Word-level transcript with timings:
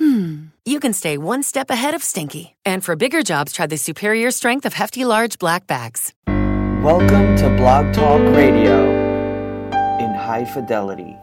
Hmm. 0.00 0.46
You 0.64 0.80
can 0.80 0.94
stay 0.94 1.18
one 1.18 1.42
step 1.42 1.68
ahead 1.68 1.92
of 1.92 2.02
Stinky. 2.02 2.56
And 2.64 2.82
for 2.82 2.96
bigger 2.96 3.22
jobs, 3.22 3.52
try 3.52 3.66
the 3.66 3.76
superior 3.76 4.30
strength 4.30 4.64
of 4.64 4.72
hefty, 4.72 5.04
large 5.04 5.38
black 5.38 5.66
bags. 5.66 6.14
Welcome 6.26 7.36
to 7.36 7.50
Blog 7.58 7.92
Talk 7.92 8.22
Radio 8.34 8.88
in 9.98 10.14
high 10.14 10.46
fidelity. 10.46 11.18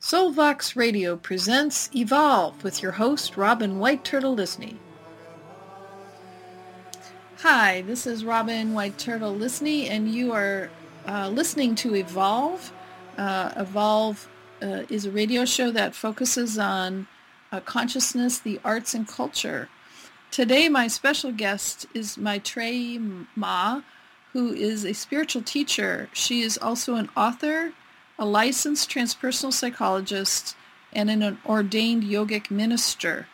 Soulvox 0.00 0.76
Radio 0.76 1.16
presents 1.16 1.90
Evolve 1.92 2.62
with 2.62 2.80
your 2.80 2.92
host, 2.92 3.36
Robin 3.36 3.80
White 3.80 4.04
Turtle 4.04 4.36
Lysne. 4.36 4.76
Hi, 7.38 7.82
this 7.82 8.06
is 8.06 8.24
Robin 8.24 8.72
White 8.72 8.98
Turtle 8.98 9.34
Lysne, 9.34 9.90
and 9.90 10.14
you 10.14 10.32
are 10.32 10.70
uh, 11.08 11.28
listening 11.28 11.74
to 11.74 11.96
Evolve, 11.96 12.72
uh, 13.18 13.52
Evolve 13.56 14.28
uh, 14.62 14.84
is 14.88 15.04
a 15.04 15.10
radio 15.10 15.44
show 15.44 15.70
that 15.70 15.94
focuses 15.94 16.58
on 16.58 17.06
uh, 17.50 17.60
consciousness, 17.60 18.38
the 18.38 18.60
arts, 18.64 18.94
and 18.94 19.06
culture. 19.06 19.68
Today, 20.30 20.68
my 20.68 20.88
special 20.88 21.32
guest 21.32 21.86
is 21.94 22.16
Maetreyii 22.16 23.26
Ma, 23.36 23.82
who 24.32 24.52
is 24.52 24.84
a 24.84 24.94
spiritual 24.94 25.42
teacher. 25.42 26.08
She 26.12 26.40
is 26.40 26.56
also 26.56 26.94
an 26.94 27.10
author, 27.16 27.72
a 28.18 28.24
licensed 28.24 28.88
transpersonal 28.90 29.52
psychologist, 29.52 30.56
and 30.92 31.10
an 31.10 31.38
ordained 31.44 32.04
yogic 32.04 32.50
minister, 32.50 33.26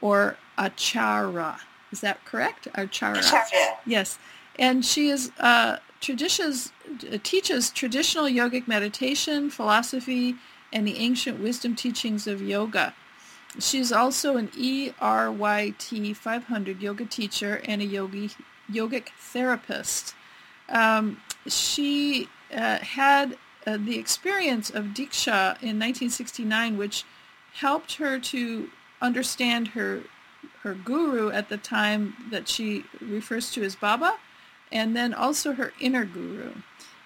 or 0.00 0.36
acharya. 0.56 1.58
Is 1.92 2.00
that 2.00 2.24
correct? 2.24 2.68
Acharya. 2.74 3.20
Acharya. 3.20 3.76
Yes. 3.84 4.18
And 4.58 4.84
she 4.84 5.08
is 5.08 5.30
uh, 5.38 5.76
traditions, 6.06 6.72
teaches 7.24 7.68
traditional 7.70 8.26
yogic 8.26 8.68
meditation, 8.68 9.50
philosophy, 9.50 10.36
and 10.72 10.86
the 10.86 10.98
ancient 10.98 11.40
wisdom 11.40 11.74
teachings 11.74 12.28
of 12.28 12.40
yoga. 12.40 12.94
She's 13.58 13.90
also 13.90 14.36
an 14.36 14.48
ERYT 14.56 16.16
500 16.16 16.80
yoga 16.80 17.04
teacher 17.06 17.60
and 17.64 17.82
a 17.82 17.84
yogi, 17.84 18.30
yogic 18.70 19.08
therapist. 19.18 20.14
Um, 20.68 21.20
she 21.48 22.28
uh, 22.54 22.78
had 22.78 23.36
uh, 23.66 23.76
the 23.76 23.98
experience 23.98 24.70
of 24.70 24.86
Diksha 24.86 25.58
in 25.60 25.80
1969, 25.80 26.76
which 26.76 27.04
helped 27.54 27.96
her 27.96 28.20
to 28.20 28.70
understand 29.02 29.68
her 29.68 30.02
her 30.62 30.74
guru 30.74 31.30
at 31.30 31.48
the 31.48 31.56
time 31.56 32.14
that 32.30 32.48
she 32.48 32.84
refers 33.00 33.50
to 33.52 33.62
as 33.62 33.76
Baba, 33.76 34.16
and 34.72 34.96
then 34.96 35.14
also 35.14 35.52
her 35.52 35.72
inner 35.80 36.04
guru. 36.04 36.52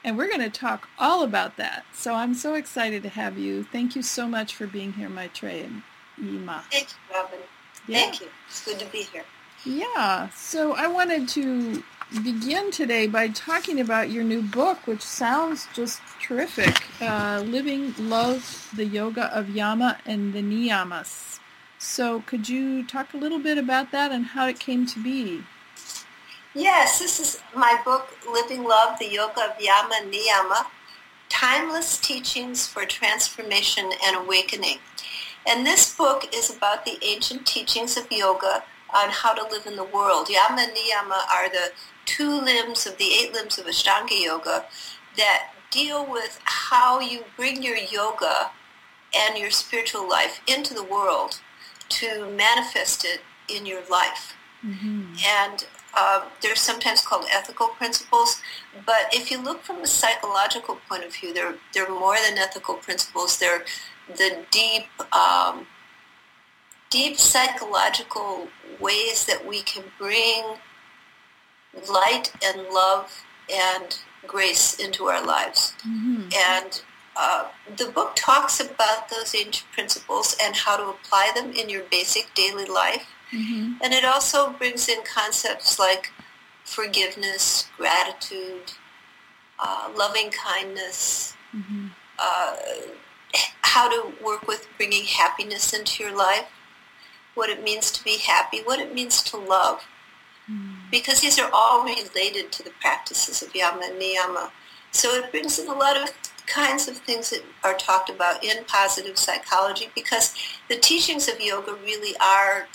And 0.02 0.16
we're 0.16 0.28
going 0.28 0.40
to 0.40 0.50
talk 0.50 0.88
all 0.98 1.22
about 1.22 1.56
that. 1.56 1.84
So 1.92 2.14
I'm 2.14 2.34
so 2.34 2.54
excited 2.54 3.02
to 3.02 3.10
have 3.10 3.38
you. 3.38 3.64
Thank 3.64 3.94
you 3.94 4.02
so 4.02 4.26
much 4.26 4.54
for 4.54 4.66
being 4.66 4.94
here, 4.94 5.10
Maetreyii 5.10 5.64
and 5.64 5.82
Ima. 6.18 6.64
Thank 6.70 6.88
you, 6.88 7.14
Robin. 7.14 7.38
Yeah. 7.86 7.98
Thank 7.98 8.20
you. 8.20 8.28
It's 8.48 8.64
good 8.64 8.78
to 8.78 8.86
be 8.86 9.02
here. 9.02 9.24
Yeah. 9.64 10.30
So 10.30 10.74
I 10.74 10.86
wanted 10.86 11.28
to 11.30 11.82
begin 12.24 12.70
today 12.70 13.06
by 13.06 13.28
talking 13.28 13.78
about 13.78 14.10
your 14.10 14.24
new 14.24 14.42
book, 14.42 14.86
which 14.86 15.02
sounds 15.02 15.68
just 15.74 16.00
terrific. 16.20 16.82
Uh, 17.00 17.42
Living 17.46 17.94
Love, 17.98 18.70
the 18.74 18.86
Yoga 18.86 19.26
of 19.36 19.50
Yama 19.50 19.98
and 20.06 20.32
the 20.32 20.42
Niyamas. 20.42 21.38
So 21.78 22.20
could 22.22 22.48
you 22.48 22.84
talk 22.86 23.14
a 23.14 23.16
little 23.16 23.38
bit 23.38 23.58
about 23.58 23.90
that 23.92 24.12
and 24.12 24.26
how 24.26 24.46
it 24.46 24.58
came 24.58 24.86
to 24.86 25.02
be? 25.02 25.44
Yes, 26.54 26.98
this 26.98 27.20
is 27.20 27.40
my 27.54 27.80
book, 27.84 28.08
Living 28.28 28.64
Love, 28.64 28.98
the 28.98 29.08
Yoga 29.08 29.52
of 29.52 29.60
Yama 29.60 29.94
and 30.02 30.12
Niyama, 30.12 30.66
Timeless 31.28 31.96
Teachings 31.96 32.66
for 32.66 32.84
Transformation 32.84 33.90
and 34.04 34.16
Awakening. 34.16 34.78
And 35.46 35.64
this 35.64 35.94
book 35.94 36.28
is 36.34 36.54
about 36.54 36.84
the 36.84 36.98
ancient 37.02 37.46
teachings 37.46 37.96
of 37.96 38.10
yoga 38.10 38.64
on 38.92 39.10
how 39.10 39.32
to 39.32 39.48
live 39.48 39.66
in 39.66 39.76
the 39.76 39.84
world. 39.84 40.28
Yama 40.28 40.62
and 40.62 40.72
Niyama 40.72 41.22
are 41.32 41.48
the 41.48 41.70
two 42.04 42.40
limbs 42.40 42.84
of 42.84 42.98
the 42.98 43.12
eight 43.12 43.32
limbs 43.32 43.56
of 43.56 43.66
Ashtanga 43.66 44.20
Yoga 44.20 44.64
that 45.16 45.50
deal 45.70 46.04
with 46.04 46.40
how 46.42 46.98
you 46.98 47.24
bring 47.36 47.62
your 47.62 47.76
yoga 47.76 48.50
and 49.14 49.38
your 49.38 49.50
spiritual 49.52 50.08
life 50.08 50.40
into 50.48 50.74
the 50.74 50.82
world 50.82 51.40
to 51.90 52.28
manifest 52.30 53.04
it 53.04 53.20
in 53.48 53.66
your 53.66 53.82
life. 53.88 54.34
Mm-hmm. 54.66 55.14
And 55.24 55.64
uh, 55.94 56.24
they're 56.40 56.56
sometimes 56.56 57.04
called 57.04 57.26
ethical 57.32 57.68
principles, 57.68 58.40
but 58.86 59.08
if 59.12 59.30
you 59.30 59.42
look 59.42 59.62
from 59.62 59.82
a 59.82 59.86
psychological 59.86 60.78
point 60.88 61.04
of 61.04 61.14
view, 61.14 61.34
they're, 61.34 61.54
they're 61.74 61.90
more 61.90 62.16
than 62.28 62.38
ethical 62.38 62.74
principles. 62.74 63.38
They're 63.38 63.64
the 64.08 64.44
deep, 64.50 64.86
um, 65.12 65.66
deep 66.90 67.18
psychological 67.18 68.48
ways 68.80 69.24
that 69.26 69.46
we 69.46 69.62
can 69.62 69.84
bring 69.98 70.44
light 71.88 72.32
and 72.44 72.68
love 72.72 73.24
and 73.52 73.98
grace 74.26 74.74
into 74.74 75.06
our 75.06 75.24
lives. 75.24 75.74
Mm-hmm. 75.86 76.28
And 76.36 76.82
uh, 77.16 77.48
the 77.76 77.86
book 77.86 78.12
talks 78.14 78.60
about 78.60 79.08
those 79.08 79.34
ancient 79.34 79.70
principles 79.72 80.36
and 80.42 80.54
how 80.54 80.76
to 80.76 80.88
apply 80.88 81.32
them 81.34 81.52
in 81.52 81.68
your 81.68 81.82
basic 81.90 82.32
daily 82.34 82.64
life. 82.64 83.06
Mm-hmm. 83.32 83.74
And 83.82 83.92
it 83.92 84.04
also 84.04 84.52
brings 84.52 84.88
in 84.88 84.98
concepts 85.04 85.78
like 85.78 86.12
forgiveness, 86.64 87.68
gratitude, 87.76 88.72
uh, 89.58 89.90
loving 89.96 90.30
kindness, 90.30 91.34
Mm-hmm. 91.56 91.86
uh, 92.16 92.54
how 93.62 93.88
to 93.88 94.12
work 94.24 94.46
with 94.46 94.68
bringing 94.76 95.04
happiness 95.04 95.72
into 95.72 96.04
your 96.04 96.16
life, 96.16 96.46
what 97.34 97.50
it 97.50 97.64
means 97.64 97.90
to 97.90 98.04
be 98.04 98.18
happy, 98.18 98.60
what 98.64 98.78
it 98.78 98.94
means 98.94 99.22
to 99.24 99.36
love. 99.36 99.82
Because 100.90 101.20
these 101.20 101.38
are 101.38 101.50
all 101.52 101.84
related 101.84 102.50
to 102.52 102.62
the 102.62 102.70
practices 102.80 103.42
of 103.42 103.54
yama 103.54 103.82
and 103.84 104.00
niyama. 104.00 104.50
So 104.90 105.10
it 105.14 105.30
brings 105.30 105.58
in 105.58 105.68
a 105.68 105.74
lot 105.74 105.96
of 105.96 106.12
kinds 106.46 106.88
of 106.88 106.96
things 106.98 107.30
that 107.30 107.42
are 107.62 107.74
talked 107.74 108.10
about 108.10 108.42
in 108.42 108.64
positive 108.64 109.16
psychology 109.16 109.90
because 109.94 110.34
the 110.68 110.76
teachings 110.76 111.28
of 111.28 111.40
yoga 111.40 111.74
really 111.84 112.16
are 112.20 112.66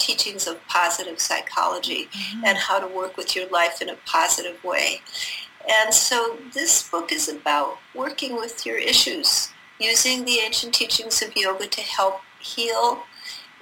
teachings 0.00 0.46
of 0.46 0.66
positive 0.66 1.20
psychology 1.20 2.08
Mm-hmm. 2.10 2.44
and 2.46 2.58
how 2.58 2.78
to 2.80 2.86
work 2.86 3.16
with 3.16 3.36
your 3.36 3.48
life 3.50 3.80
in 3.82 3.88
a 3.88 3.96
positive 4.06 4.62
way. 4.64 5.02
And 5.68 5.92
so 5.92 6.38
this 6.54 6.88
book 6.88 7.12
is 7.12 7.28
about 7.28 7.78
working 7.94 8.36
with 8.36 8.64
your 8.64 8.78
issues, 8.78 9.50
using 9.78 10.24
the 10.24 10.38
ancient 10.38 10.74
teachings 10.74 11.22
of 11.22 11.36
yoga 11.36 11.66
to 11.66 11.80
help 11.82 12.20
heal 12.40 13.02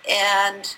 and 0.08 0.76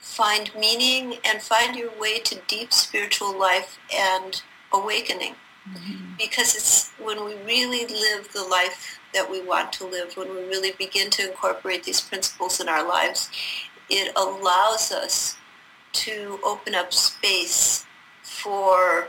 find 0.00 0.50
meaning 0.58 1.18
and 1.24 1.42
find 1.42 1.76
your 1.76 1.90
way 1.98 2.18
to 2.20 2.40
deep 2.48 2.72
spiritual 2.72 3.38
life 3.38 3.78
and 3.94 4.42
awakening. 4.72 5.34
Because 6.16 6.54
it's 6.54 6.92
when 7.02 7.24
we 7.24 7.34
really 7.44 7.86
live 7.86 8.32
the 8.32 8.44
life 8.44 9.00
that 9.12 9.28
we 9.30 9.42
want 9.42 9.72
to 9.74 9.86
live, 9.86 10.16
when 10.16 10.28
we 10.34 10.42
really 10.44 10.72
begin 10.78 11.10
to 11.10 11.28
incorporate 11.28 11.82
these 11.84 12.00
principles 12.00 12.60
in 12.60 12.68
our 12.68 12.86
lives, 12.86 13.28
it 13.88 14.12
allows 14.16 14.92
us 14.92 15.36
to 15.92 16.38
open 16.44 16.74
up 16.74 16.92
space 16.92 17.86
for 18.22 19.08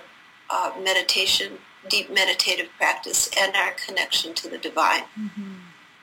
uh, 0.50 0.72
meditation, 0.82 1.54
deep 1.90 2.12
meditative 2.12 2.70
practice, 2.78 3.30
and 3.38 3.56
our 3.56 3.72
connection 3.86 4.34
to 4.34 4.50
the 4.50 4.58
divine. 4.58 5.04
Mm-hmm. 5.20 5.54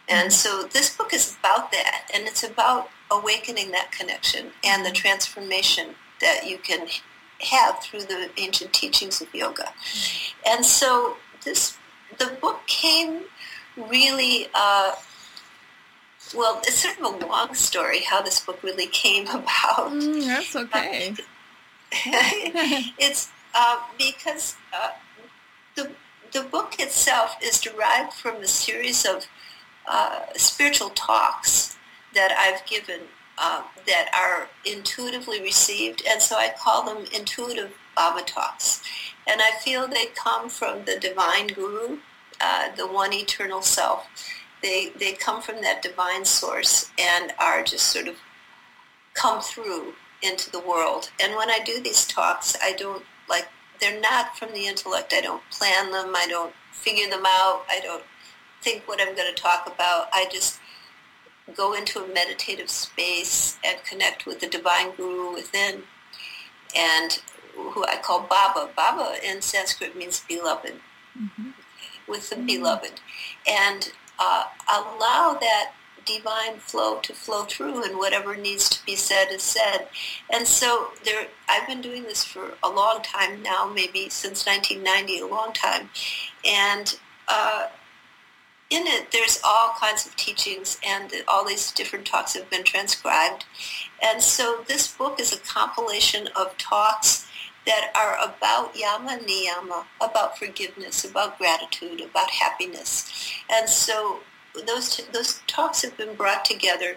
And 0.08 0.32
so 0.32 0.64
this 0.64 0.94
book 0.94 1.14
is 1.14 1.36
about 1.40 1.72
that, 1.72 2.08
and 2.12 2.26
it's 2.26 2.42
about 2.42 2.90
awakening 3.10 3.70
that 3.70 3.92
connection 3.92 4.50
and 4.62 4.84
the 4.84 4.90
transformation 4.90 5.94
that 6.20 6.46
you 6.46 6.58
can 6.58 6.86
have 7.40 7.80
through 7.80 8.00
the 8.02 8.30
ancient 8.36 8.72
teachings 8.72 9.20
of 9.20 9.34
yoga. 9.34 9.72
And 10.46 10.64
so 10.64 11.16
this, 11.44 11.76
the 12.18 12.36
book 12.40 12.66
came 12.66 13.24
really, 13.76 14.48
uh, 14.54 14.92
well, 16.34 16.60
it's 16.64 16.80
sort 16.80 16.98
of 16.98 17.22
a 17.22 17.26
long 17.26 17.54
story 17.54 18.00
how 18.00 18.22
this 18.22 18.40
book 18.40 18.62
really 18.62 18.86
came 18.86 19.26
about. 19.28 19.92
Mm, 19.92 20.26
that's 20.26 20.56
okay. 20.56 21.14
it's 22.98 23.30
uh, 23.54 23.78
because 23.98 24.56
uh, 24.72 24.90
the 25.76 25.92
the 26.32 26.42
book 26.42 26.80
itself 26.80 27.36
is 27.40 27.60
derived 27.60 28.12
from 28.12 28.36
a 28.36 28.46
series 28.46 29.04
of 29.04 29.26
uh, 29.86 30.20
spiritual 30.34 30.90
talks 30.90 31.76
that 32.14 32.32
I've 32.32 32.66
given 32.66 33.00
uh, 33.38 33.62
that 33.86 34.10
are 34.14 34.48
intuitively 34.64 35.40
received, 35.40 36.02
and 36.08 36.20
so 36.20 36.36
I 36.36 36.52
call 36.58 36.84
them 36.84 37.06
intuitive 37.12 37.72
Baba 37.94 38.22
talks. 38.22 38.82
And 39.26 39.40
I 39.40 39.52
feel 39.62 39.88
they 39.88 40.06
come 40.06 40.48
from 40.48 40.84
the 40.84 40.98
divine 40.98 41.48
guru, 41.48 41.98
uh, 42.40 42.74
the 42.76 42.86
one 42.86 43.12
eternal 43.12 43.62
self. 43.62 44.06
They, 44.64 44.92
they 44.98 45.12
come 45.12 45.42
from 45.42 45.60
that 45.60 45.82
divine 45.82 46.24
source 46.24 46.90
and 46.98 47.34
are 47.38 47.62
just 47.62 47.88
sort 47.88 48.08
of 48.08 48.16
come 49.12 49.42
through 49.42 49.92
into 50.22 50.50
the 50.50 50.58
world. 50.58 51.10
And 51.22 51.36
when 51.36 51.50
I 51.50 51.58
do 51.66 51.82
these 51.82 52.06
talks, 52.06 52.56
I 52.62 52.72
don't 52.72 53.04
like, 53.28 53.46
they're 53.78 54.00
not 54.00 54.38
from 54.38 54.52
the 54.52 54.66
intellect. 54.66 55.12
I 55.12 55.20
don't 55.20 55.42
plan 55.50 55.92
them. 55.92 56.14
I 56.16 56.26
don't 56.28 56.54
figure 56.72 57.10
them 57.10 57.24
out. 57.26 57.64
I 57.68 57.80
don't 57.82 58.04
think 58.62 58.88
what 58.88 59.02
I'm 59.02 59.14
going 59.14 59.32
to 59.32 59.40
talk 59.40 59.66
about. 59.66 60.08
I 60.14 60.26
just 60.32 60.60
go 61.54 61.74
into 61.74 62.02
a 62.02 62.08
meditative 62.08 62.70
space 62.70 63.58
and 63.62 63.76
connect 63.84 64.24
with 64.24 64.40
the 64.40 64.48
divine 64.48 64.92
guru 64.96 65.34
within 65.34 65.82
and 66.74 67.20
who 67.54 67.84
I 67.84 67.98
call 68.02 68.20
Baba. 68.20 68.70
Baba 68.74 69.16
in 69.22 69.42
Sanskrit 69.42 69.94
means 69.94 70.24
beloved, 70.26 70.80
mm-hmm. 71.18 71.50
with 72.08 72.30
the 72.30 72.36
mm-hmm. 72.36 72.46
beloved. 72.46 73.00
And 73.46 73.92
uh, 74.18 74.44
allow 74.68 75.36
that 75.40 75.72
divine 76.04 76.58
flow 76.58 76.98
to 77.00 77.14
flow 77.14 77.44
through 77.44 77.82
and 77.82 77.96
whatever 77.96 78.36
needs 78.36 78.68
to 78.68 78.84
be 78.84 78.96
said 78.96 79.30
is 79.30 79.42
said. 79.42 79.88
And 80.32 80.46
so 80.46 80.88
there, 81.04 81.28
I've 81.48 81.66
been 81.66 81.80
doing 81.80 82.04
this 82.04 82.24
for 82.24 82.54
a 82.62 82.68
long 82.68 83.02
time 83.02 83.42
now, 83.42 83.70
maybe 83.72 84.08
since 84.08 84.46
1990, 84.46 85.20
a 85.20 85.26
long 85.26 85.52
time. 85.52 85.88
And 86.44 86.98
uh, 87.28 87.68
in 88.70 88.86
it, 88.86 89.12
there's 89.12 89.40
all 89.44 89.72
kinds 89.78 90.06
of 90.06 90.16
teachings 90.16 90.78
and 90.86 91.12
all 91.28 91.46
these 91.46 91.72
different 91.72 92.06
talks 92.06 92.34
have 92.34 92.50
been 92.50 92.64
transcribed. 92.64 93.44
And 94.02 94.22
so 94.22 94.64
this 94.66 94.94
book 94.94 95.20
is 95.20 95.32
a 95.32 95.38
compilation 95.38 96.28
of 96.36 96.56
talks 96.58 97.26
that 97.66 97.90
are 97.94 98.16
about 98.22 98.76
yama 98.76 99.18
niyama, 99.18 99.84
about 100.00 100.38
forgiveness, 100.38 101.04
about 101.04 101.38
gratitude, 101.38 102.00
about 102.00 102.30
happiness. 102.30 103.32
And 103.50 103.68
so 103.68 104.20
those 104.66 105.00
those 105.12 105.40
talks 105.46 105.82
have 105.82 105.96
been 105.96 106.14
brought 106.14 106.44
together 106.44 106.96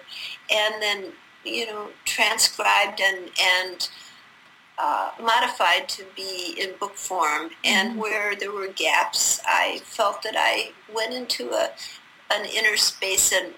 and 0.52 0.82
then 0.82 1.06
you 1.44 1.66
know 1.66 1.88
transcribed 2.06 3.02
and 3.02 3.30
and 3.42 3.90
uh, 4.80 5.10
modified 5.20 5.90
to 5.90 6.06
be 6.16 6.56
in 6.60 6.74
book 6.80 6.96
form. 6.96 7.50
And 7.64 7.92
mm-hmm. 7.92 8.00
where 8.00 8.36
there 8.36 8.52
were 8.52 8.68
gaps, 8.68 9.40
I 9.46 9.82
felt 9.84 10.22
that 10.24 10.36
I 10.38 10.72
went 10.94 11.14
into 11.14 11.52
a 11.52 11.70
an 12.30 12.46
inner 12.46 12.78
space 12.78 13.32
and 13.32 13.54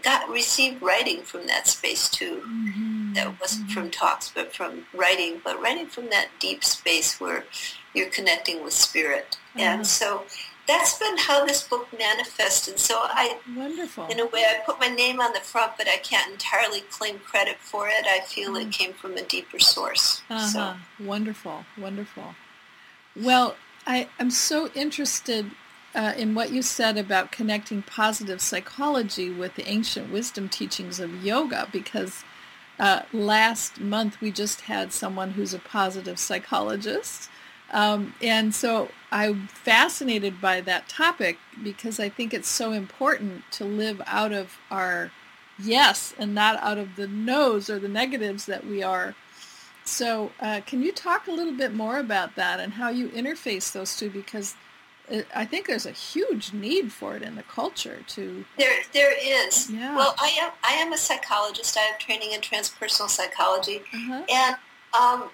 got 0.00 0.28
received 0.28 0.82
writing 0.82 1.22
from 1.22 1.46
that 1.46 1.66
space 1.66 2.08
too. 2.08 2.42
Mm-hmm. 2.46 3.12
That 3.14 3.40
wasn't 3.40 3.68
mm-hmm. 3.68 3.80
from 3.80 3.90
talks, 3.90 4.30
but 4.30 4.54
from 4.54 4.86
writing. 4.94 5.40
But 5.44 5.60
writing 5.60 5.86
from 5.86 6.10
that 6.10 6.28
deep 6.38 6.64
space 6.64 7.20
where 7.20 7.44
you're 7.94 8.10
connecting 8.10 8.62
with 8.64 8.72
spirit. 8.72 9.36
And 9.54 9.82
uh-huh. 9.82 9.84
so 9.84 10.22
that's 10.66 10.98
been 10.98 11.18
how 11.18 11.44
this 11.44 11.66
book 11.66 11.88
manifested. 11.98 12.78
So 12.78 12.94
I, 12.98 13.38
wonderful. 13.54 14.06
In 14.06 14.20
a 14.20 14.26
way, 14.26 14.44
I 14.48 14.60
put 14.64 14.80
my 14.80 14.88
name 14.88 15.20
on 15.20 15.32
the 15.32 15.40
front, 15.40 15.72
but 15.76 15.88
I 15.88 15.96
can't 15.96 16.30
entirely 16.30 16.80
claim 16.90 17.18
credit 17.18 17.58
for 17.58 17.88
it. 17.88 18.06
I 18.06 18.20
feel 18.20 18.52
mm. 18.52 18.62
it 18.62 18.72
came 18.72 18.92
from 18.92 19.16
a 19.16 19.22
deeper 19.22 19.58
source. 19.58 20.22
Uh-huh. 20.30 20.46
So 20.46 21.04
wonderful, 21.04 21.64
wonderful. 21.76 22.34
Well, 23.16 23.56
I, 23.86 24.08
I'm 24.18 24.30
so 24.30 24.70
interested 24.74 25.50
uh, 25.94 26.14
in 26.16 26.34
what 26.34 26.52
you 26.52 26.62
said 26.62 26.96
about 26.96 27.32
connecting 27.32 27.82
positive 27.82 28.40
psychology 28.40 29.30
with 29.30 29.54
the 29.56 29.68
ancient 29.68 30.10
wisdom 30.10 30.48
teachings 30.48 30.98
of 31.00 31.24
yoga 31.24 31.68
because 31.72 32.24
uh, 32.78 33.02
last 33.12 33.80
month 33.80 34.20
we 34.20 34.30
just 34.30 34.62
had 34.62 34.92
someone 34.92 35.32
who's 35.32 35.54
a 35.54 35.58
positive 35.58 36.18
psychologist 36.18 37.28
um, 37.72 38.14
and 38.20 38.54
so 38.54 38.90
I'm 39.10 39.48
fascinated 39.48 40.40
by 40.40 40.60
that 40.60 40.88
topic 40.88 41.38
because 41.62 41.98
I 41.98 42.10
think 42.10 42.34
it's 42.34 42.48
so 42.48 42.72
important 42.72 43.50
to 43.52 43.64
live 43.64 44.02
out 44.06 44.32
of 44.32 44.58
our 44.70 45.10
yes 45.58 46.14
and 46.18 46.34
not 46.34 46.62
out 46.62 46.76
of 46.78 46.96
the 46.96 47.08
no's 47.08 47.70
or 47.70 47.78
the 47.78 47.88
negatives 47.88 48.44
that 48.46 48.66
we 48.66 48.82
are. 48.82 49.14
So 49.84 50.32
uh, 50.38 50.60
can 50.66 50.82
you 50.82 50.92
talk 50.92 51.26
a 51.26 51.32
little 51.32 51.54
bit 51.54 51.74
more 51.74 51.98
about 51.98 52.36
that 52.36 52.60
and 52.60 52.74
how 52.74 52.90
you 52.90 53.08
interface 53.08 53.72
those 53.72 53.96
two? 53.96 54.10
Because 54.10 54.54
I 55.34 55.44
think 55.44 55.66
there's 55.66 55.86
a 55.86 55.92
huge 55.92 56.52
need 56.52 56.92
for 56.92 57.16
it 57.16 57.22
in 57.22 57.34
the 57.34 57.42
culture 57.42 57.98
to. 58.08 58.44
There, 58.56 58.82
there 58.92 59.12
is. 59.46 59.70
Yeah. 59.70 59.96
Well, 59.96 60.14
I 60.18 60.28
am. 60.40 60.52
I 60.62 60.72
am 60.74 60.92
a 60.92 60.98
psychologist. 60.98 61.76
I 61.76 61.80
have 61.80 61.98
training 61.98 62.32
in 62.32 62.40
transpersonal 62.40 63.08
psychology, 63.08 63.82
uh-huh. 63.92 64.22
and 64.30 64.56
um, 64.98 65.30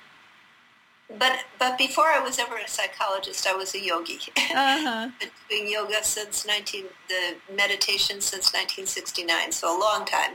but 1.18 1.38
but 1.58 1.78
before 1.78 2.06
I 2.06 2.20
was 2.20 2.38
ever 2.38 2.56
a 2.56 2.68
psychologist, 2.68 3.46
I 3.46 3.54
was 3.54 3.74
a 3.74 3.80
yogi. 3.80 4.18
Uh-huh. 4.50 5.08
Been 5.20 5.28
doing 5.48 5.70
yoga 5.70 6.02
since 6.02 6.46
19 6.46 6.84
the 7.08 7.36
meditation 7.54 8.20
since 8.20 8.52
1969, 8.52 9.52
so 9.52 9.68
a 9.68 9.78
long 9.78 10.04
time. 10.04 10.32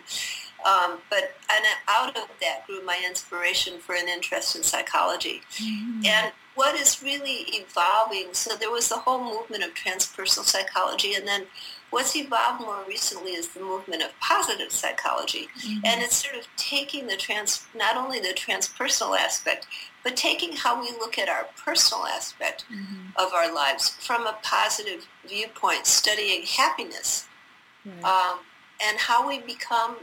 Um, 0.65 0.99
but 1.09 1.35
and 1.49 1.65
out 1.89 2.15
of 2.15 2.29
that 2.41 2.65
grew 2.67 2.83
my 2.85 3.01
inspiration 3.05 3.79
for 3.79 3.95
an 3.95 4.07
interest 4.07 4.55
in 4.55 4.63
psychology. 4.63 5.41
Mm-hmm. 5.57 6.05
And 6.05 6.31
what 6.55 6.75
is 6.75 7.01
really 7.01 7.45
evolving, 7.47 8.33
so 8.33 8.55
there 8.55 8.71
was 8.71 8.89
the 8.89 8.97
whole 8.97 9.23
movement 9.23 9.63
of 9.63 9.73
transpersonal 9.73 10.45
psychology, 10.45 11.15
and 11.15 11.27
then 11.27 11.45
what's 11.89 12.15
evolved 12.15 12.61
more 12.61 12.83
recently 12.87 13.31
is 13.31 13.49
the 13.49 13.59
movement 13.59 14.03
of 14.03 14.09
positive 14.19 14.71
psychology. 14.71 15.47
Mm-hmm. 15.59 15.85
And 15.85 16.01
it's 16.01 16.15
sort 16.15 16.35
of 16.35 16.47
taking 16.57 17.07
the 17.07 17.17
trans, 17.17 17.65
not 17.75 17.97
only 17.97 18.19
the 18.19 18.33
transpersonal 18.35 19.17
aspect, 19.17 19.67
but 20.03 20.15
taking 20.15 20.53
how 20.53 20.79
we 20.81 20.89
look 20.91 21.17
at 21.17 21.29
our 21.29 21.47
personal 21.63 22.05
aspect 22.05 22.65
mm-hmm. 22.71 23.09
of 23.17 23.33
our 23.33 23.53
lives 23.53 23.89
from 23.89 24.27
a 24.27 24.35
positive 24.43 25.07
viewpoint, 25.27 25.85
studying 25.85 26.43
happiness, 26.43 27.27
right. 27.85 28.03
um, 28.03 28.39
and 28.85 28.97
how 28.97 29.27
we 29.27 29.39
become 29.39 29.95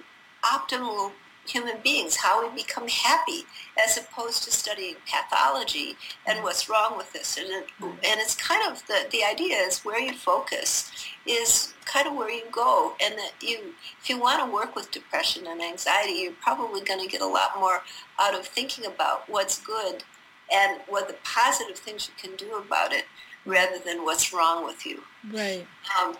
optimal 0.44 1.12
human 1.46 1.76
beings, 1.82 2.16
how 2.16 2.46
we 2.46 2.62
become 2.62 2.88
happy, 2.88 3.44
as 3.82 3.96
opposed 3.96 4.44
to 4.44 4.50
studying 4.50 4.96
pathology 5.10 5.96
and 6.26 6.42
what's 6.42 6.68
wrong 6.68 6.96
with 6.96 7.12
this. 7.12 7.36
And, 7.36 7.48
it, 7.48 7.66
and 7.80 8.20
it's 8.20 8.34
kind 8.34 8.70
of 8.70 8.86
the, 8.86 9.06
the 9.10 9.24
idea 9.24 9.56
is 9.56 9.80
where 9.80 10.00
you 10.00 10.12
focus 10.12 10.90
is 11.26 11.74
kind 11.84 12.06
of 12.06 12.14
where 12.14 12.30
you 12.30 12.44
go. 12.52 12.92
And 13.02 13.14
that 13.14 13.32
you, 13.40 13.74
if 14.00 14.08
you 14.08 14.20
want 14.20 14.44
to 14.44 14.52
work 14.52 14.76
with 14.76 14.90
depression 14.90 15.46
and 15.46 15.60
anxiety, 15.60 16.12
you're 16.12 16.32
probably 16.40 16.82
going 16.82 17.00
to 17.00 17.10
get 17.10 17.22
a 17.22 17.26
lot 17.26 17.58
more 17.58 17.82
out 18.20 18.34
of 18.34 18.46
thinking 18.46 18.86
about 18.86 19.28
what's 19.28 19.60
good 19.60 20.04
and 20.52 20.80
what 20.88 21.08
the 21.08 21.16
positive 21.24 21.78
things 21.78 22.08
you 22.08 22.28
can 22.28 22.36
do 22.36 22.54
about 22.56 22.92
it 22.92 23.04
rather 23.46 23.78
than 23.84 24.04
what's 24.04 24.32
wrong 24.32 24.64
with 24.64 24.84
you. 24.84 25.02
Right. 25.32 25.66
Um, 25.98 26.16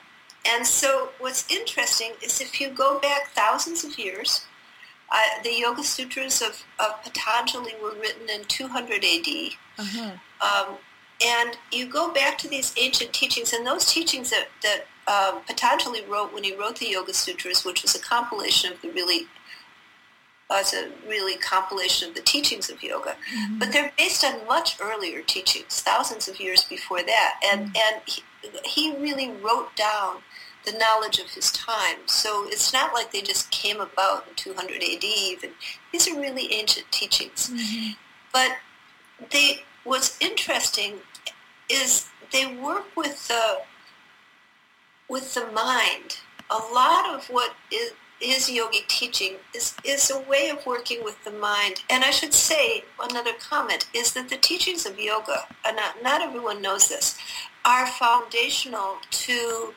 and 0.46 0.66
so 0.66 1.10
what's 1.18 1.50
interesting 1.50 2.12
is 2.22 2.40
if 2.40 2.60
you 2.60 2.70
go 2.70 2.98
back 2.98 3.30
thousands 3.34 3.84
of 3.84 3.98
years, 3.98 4.46
uh, 5.10 5.42
the 5.42 5.54
Yoga 5.54 5.82
Sutras 5.82 6.40
of, 6.40 6.64
of 6.78 7.02
Patanjali 7.02 7.72
were 7.82 7.94
written 8.00 8.28
in 8.28 8.44
200 8.44 9.04
AD. 9.04 9.26
Uh-huh. 9.78 10.10
Um, 10.40 10.76
and 11.22 11.56
you 11.72 11.86
go 11.86 12.12
back 12.12 12.38
to 12.38 12.48
these 12.48 12.72
ancient 12.78 13.12
teachings, 13.12 13.52
and 13.52 13.66
those 13.66 13.92
teachings 13.92 14.30
that, 14.30 14.48
that 14.62 14.86
um, 15.06 15.42
Patanjali 15.46 16.04
wrote 16.06 16.32
when 16.32 16.44
he 16.44 16.54
wrote 16.54 16.76
the 16.76 16.88
Yoga 16.88 17.12
Sutras, 17.12 17.64
which 17.64 17.82
was 17.82 17.94
a 17.94 18.00
compilation 18.00 18.72
of 18.72 18.80
the 18.80 18.90
really 18.90 19.26
was 20.50 20.74
a 20.74 20.90
really 21.08 21.36
compilation 21.36 22.08
of 22.08 22.14
the 22.16 22.20
teachings 22.20 22.68
of 22.68 22.82
yoga. 22.82 23.10
Mm-hmm. 23.10 23.58
But 23.60 23.72
they're 23.72 23.92
based 23.96 24.24
on 24.24 24.44
much 24.48 24.78
earlier 24.80 25.22
teachings, 25.22 25.80
thousands 25.80 26.26
of 26.26 26.40
years 26.40 26.64
before 26.64 27.02
that. 27.04 27.40
And, 27.50 27.68
mm-hmm. 27.68 27.76
and 27.76 28.02
he, 28.04 28.22
he 28.64 28.96
really 28.96 29.30
wrote 29.30 29.74
down 29.76 30.16
the 30.64 30.72
knowledge 30.72 31.18
of 31.18 31.30
his 31.30 31.50
time. 31.52 31.96
So 32.06 32.46
it's 32.48 32.72
not 32.72 32.92
like 32.92 33.12
they 33.12 33.22
just 33.22 33.50
came 33.50 33.80
about 33.80 34.26
in 34.28 34.34
200 34.34 34.76
AD 34.76 35.04
even. 35.04 35.50
These 35.92 36.08
are 36.08 36.20
really 36.20 36.52
ancient 36.52 36.90
teachings. 36.90 37.50
Mm-hmm. 37.50 37.92
But 38.32 38.56
they, 39.30 39.64
what's 39.84 40.20
interesting 40.20 40.94
is 41.70 42.08
they 42.32 42.46
work 42.56 42.84
with 42.96 43.28
the, 43.28 43.58
with 45.08 45.34
the 45.34 45.46
mind. 45.52 46.18
A 46.50 46.58
lot 46.74 47.08
of 47.14 47.26
what 47.26 47.54
is, 47.72 47.92
his 48.20 48.50
yogic 48.50 48.86
teaching 48.86 49.36
is, 49.54 49.74
is 49.82 50.10
a 50.10 50.20
way 50.20 50.50
of 50.50 50.66
working 50.66 51.02
with 51.02 51.22
the 51.24 51.30
mind. 51.30 51.82
And 51.88 52.04
I 52.04 52.10
should 52.10 52.34
say, 52.34 52.84
another 53.02 53.32
comment, 53.40 53.88
is 53.94 54.12
that 54.12 54.28
the 54.28 54.36
teachings 54.36 54.84
of 54.84 54.98
yoga, 54.98 55.46
and 55.64 55.76
not, 55.76 56.02
not 56.02 56.20
everyone 56.20 56.60
knows 56.60 56.88
this, 56.88 57.16
are 57.64 57.86
foundational 57.86 58.96
to 59.10 59.74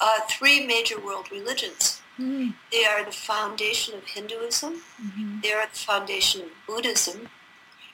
uh, 0.00 0.20
three 0.28 0.66
major 0.66 1.00
world 1.00 1.30
religions. 1.30 2.00
Mm-hmm. 2.18 2.50
They 2.72 2.84
are 2.84 3.04
the 3.04 3.12
foundation 3.12 3.96
of 3.96 4.04
Hinduism, 4.04 4.82
mm-hmm. 5.00 5.40
they 5.42 5.52
are 5.52 5.66
the 5.66 5.78
foundation 5.78 6.42
of 6.42 6.48
Buddhism, 6.66 7.28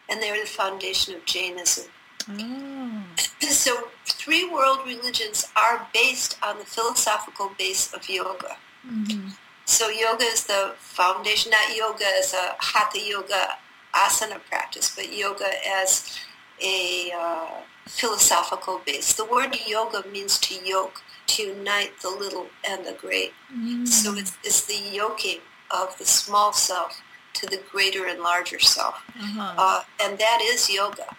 and 0.09 0.23
they 0.23 0.31
are 0.31 0.41
the 0.41 0.47
foundation 0.47 1.15
of 1.15 1.25
Jainism. 1.27 1.87
Oh. 2.31 3.03
So 3.41 3.89
three 4.07 4.49
world 4.49 4.81
religions 4.87 5.47
are 5.57 5.87
based 5.93 6.39
on 6.43 6.59
the 6.59 6.65
philosophical 6.65 7.53
base 7.59 7.93
of 7.93 8.09
yoga. 8.09 8.57
Mm-hmm. 8.87 9.29
So 9.67 9.89
yoga 9.89 10.25
is 10.25 10.45
the 10.45 10.75
foundation, 10.79 11.51
not 11.51 11.77
yoga 11.77 12.05
as 12.19 12.33
a 12.35 12.57
hatha 12.59 13.01
yoga 13.01 13.49
asana 13.95 14.41
practice, 14.45 14.95
but 14.95 15.13
yoga 15.13 15.49
as 15.67 16.19
a 16.63 17.13
uh, 17.17 17.49
philosophical 17.87 18.81
base. 18.85 19.13
The 19.15 19.25
word 19.25 19.57
yoga 19.67 20.07
means 20.09 20.39
to 20.41 20.55
yoke, 20.55 21.03
to 21.27 21.43
unite 21.43 21.93
the 22.03 22.11
little 22.11 22.47
and 22.69 22.85
the 22.85 22.93
great. 22.93 23.33
Mm. 23.53 23.87
So 23.87 24.15
it's, 24.15 24.37
it's 24.43 24.67
the 24.67 24.81
yoking 24.93 25.41
of 25.71 25.97
the 25.99 26.05
small 26.05 26.53
self 26.53 27.01
to 27.35 27.47
the 27.47 27.61
greater 27.71 28.07
and 28.07 28.21
larger 28.21 28.61
self. 28.61 29.03
Uh-huh. 29.19 29.55
Uh, 29.57 29.83
and 30.03 30.19
that 30.19 30.41
is 30.43 30.71
yoga. 30.71 31.17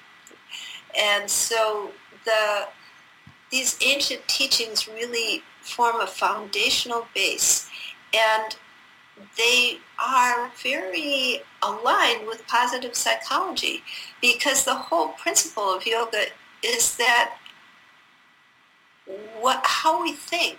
And 0.97 1.29
so 1.29 1.91
the 2.23 2.67
these 3.51 3.77
ancient 3.81 4.27
teachings 4.27 4.87
really 4.87 5.43
form 5.61 6.01
a 6.01 6.07
foundational 6.07 7.07
base 7.13 7.69
and 8.13 8.55
they 9.37 9.77
are 10.03 10.51
very 10.61 11.41
aligned 11.61 12.27
with 12.27 12.45
positive 12.47 12.95
psychology 12.95 13.81
because 14.21 14.65
the 14.65 14.75
whole 14.75 15.09
principle 15.09 15.73
of 15.73 15.85
yoga 15.85 16.25
is 16.63 16.97
that 16.97 17.37
what 19.39 19.61
how 19.65 20.01
we 20.01 20.13
think 20.13 20.57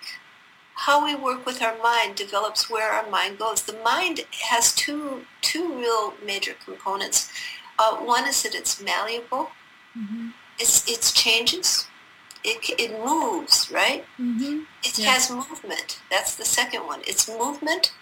how 0.75 1.03
we 1.05 1.15
work 1.15 1.47
with 1.47 1.63
our 1.63 1.77
mind 1.83 2.15
develops 2.17 2.69
where 2.71 2.91
our 2.93 3.09
mind 3.11 3.39
goes 3.39 3.63
the 3.63 3.79
mind 3.85 4.21
has 4.51 4.73
two 4.75 5.25
two 5.41 5.75
real 5.79 6.15
major 6.25 6.55
components 6.65 7.31
uh, 7.79 7.97
one 7.97 8.27
is 8.27 8.43
that 8.43 8.55
it's 8.55 8.81
malleable 8.83 9.51
mm-hmm. 9.99 10.29
it's 10.59 10.89
it's 10.89 11.13
changes 11.13 11.87
it, 12.45 12.59
it 12.79 12.93
moves 13.05 13.71
right 13.73 14.05
Mm-hmm. 14.21 14.61
it 14.85 14.99
Yeah. 14.99 15.11
has 15.13 15.31
movement 15.31 16.01
that's 16.11 16.37
the 16.37 16.45
second 16.45 16.87
one 16.87 17.01
it's 17.07 17.29
movement 17.29 17.93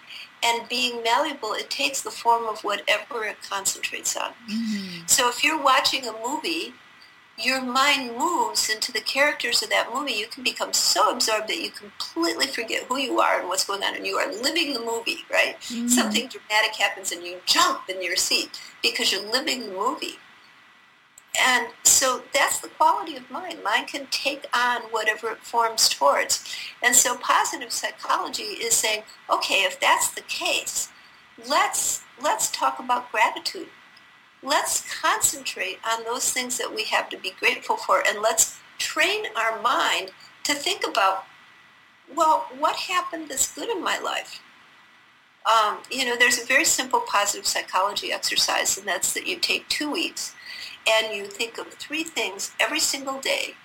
and 0.43 0.69
being 0.69 1.01
malleable 1.01 1.53
it 1.53 1.69
takes 1.71 2.01
the 2.01 2.11
form 2.11 2.45
of 2.45 2.63
whatever 2.63 3.23
it 3.25 3.37
concentrates 3.49 4.15
on 4.15 4.31
Mm-hmm. 4.49 5.07
so 5.07 5.27
if 5.29 5.43
you're 5.43 5.61
watching 5.61 6.07
a 6.07 6.13
movie 6.27 6.73
your 7.37 7.61
mind 7.61 8.15
moves 8.17 8.69
into 8.69 8.91
the 8.93 9.01
characters 9.01 9.61
of 9.61 9.69
that 9.69 9.93
movie 9.93 10.13
you 10.13 10.27
can 10.27 10.43
become 10.43 10.71
so 10.71 11.11
absorbed 11.11 11.47
that 11.49 11.59
you 11.59 11.69
completely 11.69 12.47
forget 12.47 12.83
who 12.83 12.97
you 12.97 13.19
are 13.19 13.39
and 13.39 13.49
what's 13.49 13.65
going 13.65 13.83
on 13.83 13.93
and 13.95 14.05
you 14.07 14.15
are 14.15 14.31
living 14.41 14.73
the 14.73 14.79
movie 14.79 15.25
right 15.29 15.59
Mhm. 15.61 15.89
something 15.89 16.27
dramatic 16.27 16.75
happens 16.75 17.11
and 17.11 17.23
you 17.25 17.41
jump 17.45 17.89
in 17.89 18.01
your 18.01 18.15
seat 18.15 18.59
because 18.81 19.11
you're 19.11 19.21
living 19.31 19.61
the 19.67 19.73
movie 19.73 20.19
and 21.37 21.67
so 21.83 22.23
that's 22.33 22.59
the 22.61 22.69
quality 22.69 23.17
of 23.17 23.29
mind. 23.29 23.61
Mind 23.61 23.87
can 23.87 24.07
take 24.09 24.45
on 24.55 24.83
whatever 24.83 25.29
it 25.31 25.43
forms 25.43 25.89
towards. 25.89 26.41
And 26.81 26.95
so 26.95 27.17
positive 27.17 27.73
psychology 27.73 28.43
is 28.43 28.73
saying, 28.73 29.03
okay, 29.29 29.63
if 29.63 29.77
that's 29.77 30.09
the 30.11 30.21
case, 30.21 30.89
let's 31.45 32.03
let's 32.21 32.49
talk 32.49 32.79
about 32.79 33.11
gratitude. 33.11 33.67
Let's 34.45 34.85
concentrate 35.01 35.79
on 35.83 36.03
those 36.03 36.31
things 36.31 36.57
that 36.59 36.73
we 36.73 36.83
have 36.85 37.09
to 37.09 37.17
be 37.17 37.33
grateful 37.39 37.77
for 37.77 38.03
and 38.07 38.21
let's 38.21 38.59
train 38.77 39.25
our 39.35 39.59
mind 39.61 40.11
to 40.43 40.53
think 40.53 40.87
about, 40.87 41.23
well, 42.15 42.45
what 42.59 42.75
happened 42.75 43.29
that's 43.29 43.53
good 43.53 43.69
in 43.69 43.83
my 43.83 43.97
life? 43.97 44.39
Um, 45.45 45.79
you 45.89 46.05
know, 46.05 46.15
there's 46.15 46.39
a 46.39 46.45
very 46.45 46.65
simple 46.65 47.01
positive 47.07 47.45
psychology 47.45 48.11
exercise, 48.11 48.77
and 48.77 48.87
that's 48.87 49.13
that 49.13 49.27
you 49.27 49.37
take 49.37 49.67
two 49.67 49.91
weeks 49.91 50.35
and 50.87 51.15
you 51.15 51.25
think 51.25 51.57
of 51.57 51.67
three 51.73 52.03
things 52.03 52.51
every 52.59 52.79
single 52.79 53.19
day 53.19 53.55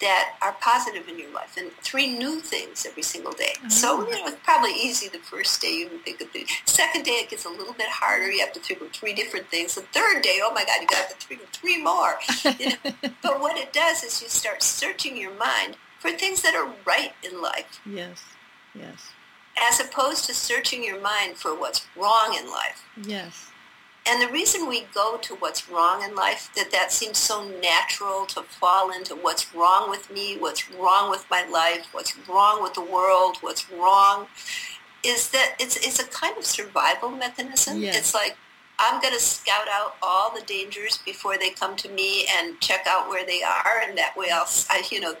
that 0.00 0.34
are 0.42 0.54
positive 0.60 1.08
in 1.08 1.18
your 1.18 1.32
life 1.32 1.56
and 1.56 1.70
three 1.82 2.06
new 2.06 2.40
things 2.40 2.84
every 2.86 3.02
single 3.02 3.32
day. 3.32 3.52
Mm-hmm. 3.58 3.68
So, 3.70 4.04
you 4.06 4.10
know, 4.12 4.26
it's 4.26 4.36
probably 4.44 4.72
easy 4.72 5.08
the 5.08 5.18
first 5.18 5.60
day 5.62 5.72
you 5.72 5.88
can 5.88 5.98
think 6.00 6.20
of 6.20 6.30
three. 6.30 6.46
Second 6.66 7.04
day 7.04 7.12
it 7.12 7.30
gets 7.30 7.44
a 7.46 7.48
little 7.48 7.72
bit 7.72 7.88
harder. 7.88 8.30
You 8.30 8.40
have 8.40 8.52
to 8.52 8.60
think 8.60 8.80
of 8.82 8.90
three 8.90 9.14
different 9.14 9.48
things. 9.48 9.74
The 9.74 9.82
third 9.82 10.22
day, 10.22 10.40
oh 10.42 10.52
my 10.52 10.64
God, 10.64 10.80
you 10.82 10.86
got 10.86 11.08
to 11.08 11.26
think 11.26 11.42
of 11.42 11.48
three 11.50 11.82
more. 11.82 12.16
You 12.58 12.70
know? 12.70 13.10
but 13.22 13.40
what 13.40 13.56
it 13.56 13.72
does 13.72 14.02
is 14.02 14.20
you 14.20 14.28
start 14.28 14.62
searching 14.62 15.16
your 15.16 15.34
mind 15.34 15.76
for 15.98 16.10
things 16.10 16.42
that 16.42 16.54
are 16.54 16.70
right 16.86 17.12
in 17.22 17.40
life 17.40 17.80
Yes. 17.86 18.22
Yes. 18.74 19.12
as 19.58 19.80
opposed 19.80 20.26
to 20.26 20.34
searching 20.34 20.84
your 20.84 21.00
mind 21.00 21.36
for 21.38 21.58
what's 21.58 21.86
wrong 21.96 22.36
in 22.38 22.50
life. 22.50 22.84
Yes. 23.02 23.50
And 24.08 24.22
the 24.22 24.32
reason 24.32 24.68
we 24.68 24.86
go 24.94 25.16
to 25.16 25.34
what's 25.34 25.68
wrong 25.68 26.02
in 26.02 26.14
life, 26.14 26.50
that 26.54 26.70
that 26.70 26.92
seems 26.92 27.18
so 27.18 27.44
natural 27.60 28.24
to 28.26 28.42
fall 28.42 28.90
into 28.90 29.14
what's 29.16 29.52
wrong 29.54 29.90
with 29.90 30.10
me, 30.10 30.36
what's 30.38 30.70
wrong 30.70 31.10
with 31.10 31.26
my 31.30 31.44
life, 31.48 31.88
what's 31.92 32.16
wrong 32.28 32.62
with 32.62 32.74
the 32.74 32.82
world, 32.82 33.38
what's 33.40 33.70
wrong, 33.70 34.28
is 35.04 35.30
that 35.30 35.56
it's, 35.58 35.76
it's 35.76 35.98
a 35.98 36.06
kind 36.06 36.36
of 36.38 36.44
survival 36.44 37.10
mechanism. 37.10 37.82
Yes. 37.82 37.98
It's 37.98 38.14
like, 38.14 38.36
I'm 38.78 39.00
going 39.00 39.14
to 39.14 39.20
scout 39.20 39.68
out 39.72 39.96
all 40.02 40.34
the 40.34 40.42
dangers 40.42 40.98
before 40.98 41.38
they 41.38 41.50
come 41.50 41.76
to 41.76 41.88
me 41.88 42.26
and 42.38 42.60
check 42.60 42.86
out 42.86 43.08
where 43.08 43.24
they 43.24 43.42
are. 43.42 43.80
And 43.86 43.96
that 43.96 44.14
way 44.16 44.28
I'll, 44.30 44.46
I, 44.68 44.82
you 44.90 45.00
know, 45.00 45.14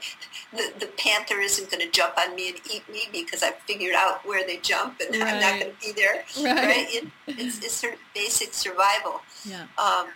the, 0.52 0.72
the 0.78 0.86
panther 0.98 1.40
isn't 1.40 1.70
going 1.70 1.82
to 1.84 1.90
jump 1.90 2.18
on 2.18 2.34
me 2.34 2.50
and 2.50 2.58
eat 2.72 2.86
me 2.92 3.08
because 3.12 3.42
I've 3.42 3.56
figured 3.66 3.94
out 3.94 4.26
where 4.26 4.46
they 4.46 4.58
jump 4.58 5.00
and 5.00 5.22
I'm 5.22 5.40
not 5.40 5.60
going 5.60 5.72
to 5.72 5.80
be 5.80 5.92
there. 5.92 6.24
Right. 6.42 6.64
Right? 6.66 6.86
It, 6.90 7.08
it's, 7.26 7.58
it's 7.58 7.72
sort 7.74 7.94
of 7.94 7.98
basic 8.14 8.52
survival. 8.52 9.20
Yeah. 9.44 9.66
Um, 9.78 10.08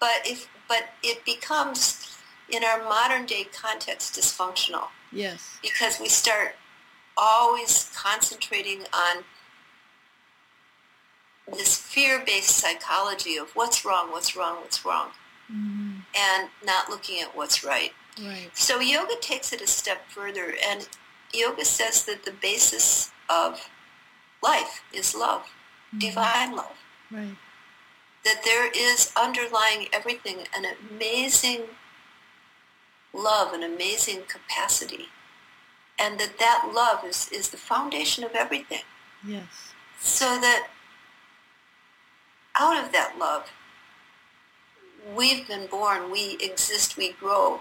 but 0.00 0.22
if 0.24 0.48
but 0.68 0.84
it 1.02 1.24
becomes 1.24 2.18
in 2.50 2.64
our 2.64 2.82
modern 2.84 3.26
day 3.26 3.44
context 3.52 4.14
dysfunctional 4.14 4.88
Yes. 5.12 5.58
because 5.62 5.98
we 6.00 6.08
start 6.08 6.56
always 7.16 7.90
concentrating 7.96 8.80
on 8.92 9.24
this 11.52 11.76
fear-based 11.78 12.50
psychology 12.56 13.36
of 13.36 13.50
what's 13.54 13.84
wrong, 13.84 14.10
what's 14.10 14.34
wrong, 14.36 14.56
what's 14.60 14.84
wrong, 14.84 15.10
Mm-hmm. 15.52 16.00
and 16.16 16.48
not 16.64 16.88
looking 16.90 17.20
at 17.20 17.36
what's 17.36 17.62
right. 17.62 17.92
Right. 18.20 18.50
So 18.52 18.80
yoga 18.80 19.14
takes 19.20 19.52
it 19.52 19.60
a 19.60 19.66
step 19.68 20.08
further, 20.08 20.54
and 20.68 20.88
yoga 21.32 21.64
says 21.64 22.04
that 22.06 22.24
the 22.24 22.32
basis 22.32 23.12
of 23.30 23.68
life 24.42 24.82
is 24.92 25.14
love, 25.14 25.42
Mm-hmm. 25.42 25.98
divine 25.98 26.56
love. 26.56 26.76
Right. 27.12 27.36
that 28.24 28.42
there 28.44 28.68
is 28.74 29.12
underlying 29.16 29.86
everything 29.92 30.38
an 30.56 30.64
amazing 30.90 31.62
love, 33.14 33.52
an 33.52 33.62
amazing 33.62 34.22
capacity, 34.26 35.06
and 35.96 36.18
that 36.18 36.38
that 36.40 36.72
love 36.74 37.04
is, 37.04 37.28
is 37.32 37.50
the 37.50 37.56
foundation 37.56 38.24
of 38.24 38.34
everything. 38.34 38.82
Yes. 39.24 39.46
So 40.00 40.24
that 40.40 40.66
out 42.58 42.82
of 42.82 42.92
that 42.92 43.18
love, 43.18 43.50
we've 45.14 45.46
been 45.46 45.66
born, 45.66 46.10
we 46.10 46.36
exist, 46.40 46.96
we 46.96 47.12
grow, 47.12 47.60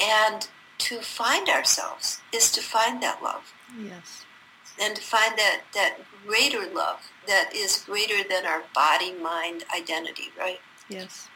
and 0.00 0.48
to 0.78 1.00
find 1.00 1.48
ourselves 1.48 2.20
is 2.32 2.50
to 2.52 2.60
find 2.62 3.02
that 3.02 3.22
love 3.22 3.52
Yes. 3.78 4.24
and 4.80 4.94
to 4.96 5.02
find 5.02 5.36
that, 5.36 5.62
that 5.74 5.96
greater 6.26 6.66
love 6.72 7.00
that 7.26 7.50
is 7.54 7.78
greater 7.84 8.26
than 8.28 8.46
our 8.46 8.62
body, 8.74 9.12
mind, 9.12 9.64
identity, 9.74 10.30
right? 10.38 10.60
Yes. 10.88 11.28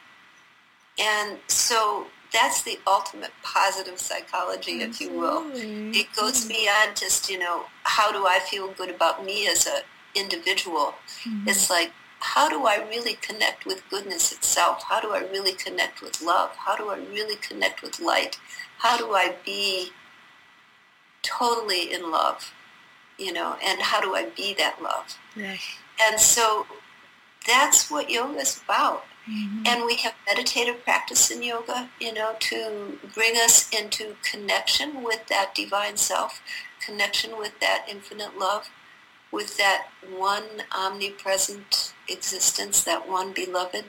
And 0.98 1.38
so 1.48 2.06
that's 2.32 2.62
the 2.62 2.78
ultimate 2.86 3.32
positive 3.42 3.98
psychology, 3.98 4.80
if 4.82 5.00
you 5.00 5.10
will. 5.10 5.50
It 5.54 6.06
goes 6.14 6.44
beyond 6.46 6.96
just, 6.96 7.28
you 7.28 7.38
know, 7.38 7.64
how 7.82 8.12
do 8.12 8.26
I 8.26 8.38
feel 8.38 8.68
good 8.68 8.88
about 8.90 9.24
me 9.24 9.48
as 9.48 9.66
an 9.66 9.82
individual? 10.14 10.94
Mhm. 11.24 11.48
It's 11.48 11.68
like, 11.68 11.92
how 12.22 12.48
do 12.48 12.66
I 12.66 12.76
really 12.88 13.14
connect 13.14 13.66
with 13.66 13.82
goodness 13.90 14.30
itself? 14.30 14.84
How 14.88 15.00
do 15.00 15.10
I 15.10 15.20
really 15.20 15.54
connect 15.54 16.00
with 16.02 16.22
love? 16.22 16.50
How 16.56 16.76
do 16.76 16.88
I 16.88 16.96
really 16.96 17.34
connect 17.34 17.82
with 17.82 17.98
light? 17.98 18.38
How 18.78 18.96
do 18.96 19.12
I 19.12 19.34
be 19.44 19.90
totally 21.22 21.92
in 21.92 22.12
love? 22.12 22.52
You 23.18 23.32
know, 23.32 23.56
and 23.62 23.80
how 23.82 24.00
do 24.00 24.14
I 24.14 24.26
be 24.36 24.54
that 24.54 24.80
love? 24.80 25.18
Yes. 25.34 25.60
And 26.00 26.20
so 26.20 26.66
that's 27.44 27.90
what 27.90 28.08
yoga 28.08 28.38
is 28.38 28.60
about. 28.64 29.04
Mhm. 29.28 29.66
And 29.66 29.84
we 29.84 29.96
have 29.96 30.14
meditative 30.26 30.84
practice 30.84 31.30
in 31.30 31.42
yoga, 31.42 31.90
you 31.98 32.12
know, 32.12 32.36
to 32.40 33.00
bring 33.14 33.36
us 33.36 33.68
into 33.70 34.16
connection 34.22 35.02
with 35.02 35.26
that 35.26 35.54
divine 35.54 35.96
self, 35.96 36.40
connection 36.80 37.36
with 37.36 37.58
that 37.60 37.84
infinite 37.88 38.38
love, 38.38 38.68
with 39.32 39.56
that 39.56 39.86
one 40.16 40.44
omnipresent 40.76 41.94
existence, 42.08 42.84
that 42.84 43.08
one 43.08 43.32
beloved. 43.32 43.86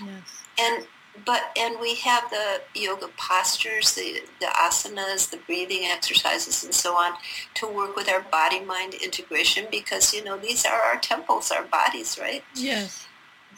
Yes. 0.00 0.44
And 0.58 0.86
but 1.26 1.50
and 1.58 1.80
we 1.80 1.96
have 1.96 2.30
the 2.30 2.60
yoga 2.74 3.08
postures, 3.16 3.94
the, 3.94 4.22
the 4.40 4.46
asanas, 4.46 5.30
the 5.30 5.38
breathing 5.38 5.84
exercises 5.84 6.62
and 6.62 6.72
so 6.72 6.94
on 6.94 7.14
to 7.54 7.66
work 7.66 7.96
with 7.96 8.08
our 8.08 8.20
body 8.20 8.60
mind 8.60 8.94
integration 8.94 9.66
because, 9.70 10.14
you 10.14 10.22
know, 10.22 10.38
these 10.38 10.64
are 10.64 10.80
our 10.80 10.96
temples, 11.00 11.50
our 11.50 11.64
bodies, 11.64 12.18
right? 12.20 12.44
Yes. 12.54 13.06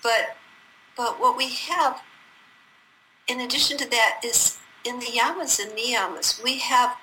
but 0.02 0.36
but 0.96 1.20
what 1.20 1.36
we 1.36 1.50
have 1.50 2.02
in 3.28 3.40
addition 3.40 3.76
to 3.78 3.88
that 3.90 4.20
is 4.24 4.58
in 4.84 4.98
the 4.98 5.06
yamas 5.06 5.60
and 5.60 5.72
niyamas 5.72 6.42
we 6.42 6.58
have 6.58 6.96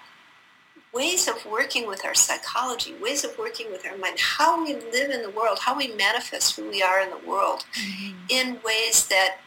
ways 0.98 1.28
of 1.28 1.46
working 1.46 1.88
with 1.88 2.04
our 2.04 2.16
psychology, 2.16 2.96
ways 3.00 3.24
of 3.24 3.38
working 3.38 3.72
with 3.72 3.86
our 3.86 3.98
mind, 3.98 4.20
how 4.20 4.64
we 4.64 4.74
live 4.76 5.12
in 5.12 5.22
the 5.22 5.30
world, 5.30 5.60
how 5.62 5.78
we 5.78 5.90
manifest 5.94 6.56
who 6.56 6.68
we 6.70 6.82
are 6.82 7.00
in 7.02 7.10
the 7.12 7.30
world 7.30 7.66
mm-hmm. 7.80 8.16
in 8.30 8.60
ways 8.66 9.08
that 9.08 9.38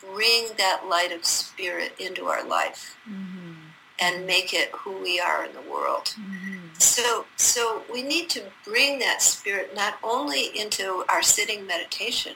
bring 0.00 0.46
that 0.58 0.82
light 0.88 1.10
of 1.10 1.24
spirit 1.24 1.92
into 1.98 2.26
our 2.26 2.46
life 2.46 2.96
mm-hmm. 3.08 3.54
and 4.00 4.26
make 4.26 4.54
it 4.54 4.70
who 4.72 4.92
we 5.02 5.18
are 5.18 5.44
in 5.44 5.52
the 5.52 5.70
world. 5.70 6.14
Mm-hmm. 6.20 6.68
So, 6.78 7.24
so 7.36 7.82
we 7.92 8.02
need 8.02 8.30
to 8.30 8.42
bring 8.64 9.00
that 9.00 9.22
spirit 9.22 9.74
not 9.74 9.94
only 10.04 10.56
into 10.56 11.04
our 11.08 11.22
sitting 11.22 11.66
meditation, 11.66 12.34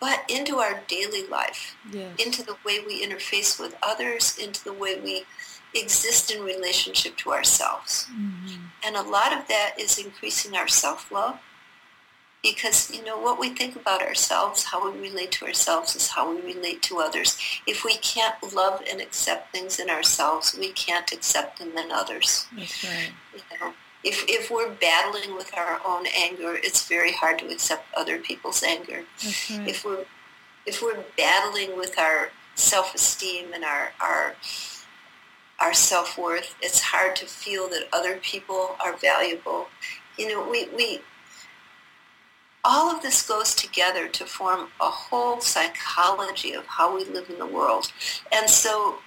but 0.00 0.20
into 0.28 0.58
our 0.58 0.82
daily 0.86 1.26
life, 1.26 1.74
yes. 1.90 2.14
into 2.24 2.44
the 2.44 2.56
way 2.64 2.78
we 2.86 3.04
interface 3.04 3.58
with 3.58 3.74
others, 3.82 4.38
into 4.38 4.62
the 4.62 4.72
way 4.72 5.00
we 5.00 5.24
exist 5.74 6.30
in 6.30 6.42
relationship 6.42 7.16
to 7.18 7.32
ourselves. 7.32 8.06
Mm-hmm. 8.10 8.64
And 8.84 8.96
a 8.96 9.02
lot 9.02 9.32
of 9.32 9.48
that 9.48 9.74
is 9.78 9.98
increasing 9.98 10.56
our 10.56 10.68
self-love 10.68 11.38
because 12.42 12.90
you 12.94 13.04
know 13.04 13.18
what 13.18 13.38
we 13.38 13.50
think 13.50 13.74
about 13.74 14.02
ourselves 14.02 14.64
how 14.64 14.90
we 14.90 14.98
relate 15.00 15.32
to 15.32 15.44
ourselves 15.44 15.96
is 15.96 16.08
how 16.08 16.32
we 16.32 16.40
relate 16.42 16.82
to 16.82 16.98
others 16.98 17.38
if 17.66 17.84
we 17.84 17.96
can't 17.96 18.36
love 18.54 18.82
and 18.90 19.00
accept 19.00 19.52
things 19.52 19.78
in 19.78 19.90
ourselves 19.90 20.56
we 20.58 20.70
can't 20.72 21.12
accept 21.12 21.58
them 21.58 21.76
in 21.76 21.90
others 21.90 22.46
that's 22.56 22.84
right 22.84 23.10
you 23.34 23.40
know, 23.60 23.72
if, 24.04 24.24
if 24.28 24.50
we're 24.50 24.70
battling 24.74 25.34
with 25.34 25.52
our 25.56 25.80
own 25.84 26.06
anger 26.16 26.56
it's 26.62 26.86
very 26.86 27.12
hard 27.12 27.38
to 27.38 27.48
accept 27.48 27.84
other 27.96 28.18
people's 28.18 28.62
anger 28.62 29.04
right. 29.24 29.68
if 29.68 29.84
we're 29.84 30.04
if 30.66 30.82
we're 30.82 31.02
battling 31.16 31.76
with 31.76 31.98
our 31.98 32.30
self-esteem 32.54 33.52
and 33.52 33.64
our 33.64 33.92
our 34.00 34.34
our 35.60 35.74
self-worth 35.74 36.54
it's 36.62 36.80
hard 36.80 37.16
to 37.16 37.26
feel 37.26 37.68
that 37.68 37.88
other 37.92 38.16
people 38.18 38.76
are 38.84 38.96
valuable 38.96 39.68
you 40.16 40.28
know 40.28 40.48
we 40.48 40.68
we 40.76 41.00
all 42.64 42.94
of 42.94 43.02
this 43.02 43.26
goes 43.26 43.54
together 43.54 44.08
to 44.08 44.26
form 44.26 44.68
a 44.80 44.90
whole 44.90 45.40
psychology 45.40 46.52
of 46.52 46.66
how 46.66 46.94
we 46.94 47.04
live 47.04 47.30
in 47.30 47.38
the 47.38 47.46
world. 47.46 47.90
And 48.30 48.48
so 48.50 48.98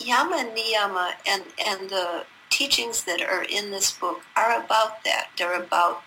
Yama 0.00 0.36
and 0.36 0.56
Niyama 0.56 1.12
and, 1.26 1.44
and 1.64 1.90
the 1.90 2.24
teachings 2.50 3.04
that 3.04 3.20
are 3.20 3.44
in 3.44 3.70
this 3.70 3.92
book 3.92 4.22
are 4.36 4.60
about 4.60 5.04
that. 5.04 5.28
They're 5.36 5.60
about 5.60 6.02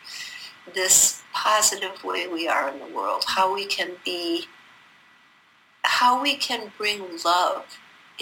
this 0.73 1.21
positive 1.33 2.03
way 2.03 2.27
we 2.27 2.47
are 2.47 2.69
in 2.69 2.79
the 2.79 2.93
world, 2.93 3.23
how 3.27 3.53
we 3.53 3.65
can 3.65 3.91
be, 4.03 4.45
how 5.83 6.21
we 6.21 6.35
can 6.35 6.71
bring 6.77 7.03
love 7.23 7.65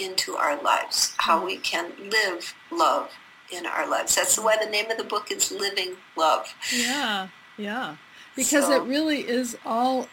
into 0.00 0.36
our 0.36 0.60
lives, 0.62 1.14
how 1.18 1.44
we 1.44 1.56
mm-hmm. 1.56 1.62
can 1.62 2.10
live 2.10 2.54
love 2.70 3.10
in 3.52 3.66
our 3.66 3.88
lives. 3.88 4.14
That's 4.14 4.38
why 4.38 4.56
the 4.62 4.70
name 4.70 4.90
of 4.90 4.96
the 4.96 5.04
book 5.04 5.30
is 5.30 5.50
Living 5.50 5.96
Love. 6.16 6.54
Yeah, 6.72 7.28
yeah 7.58 7.96
because 8.36 8.66
so. 8.66 8.72
it 8.82 8.88
really 8.88 9.20
is 9.20 9.56
all 9.64 10.08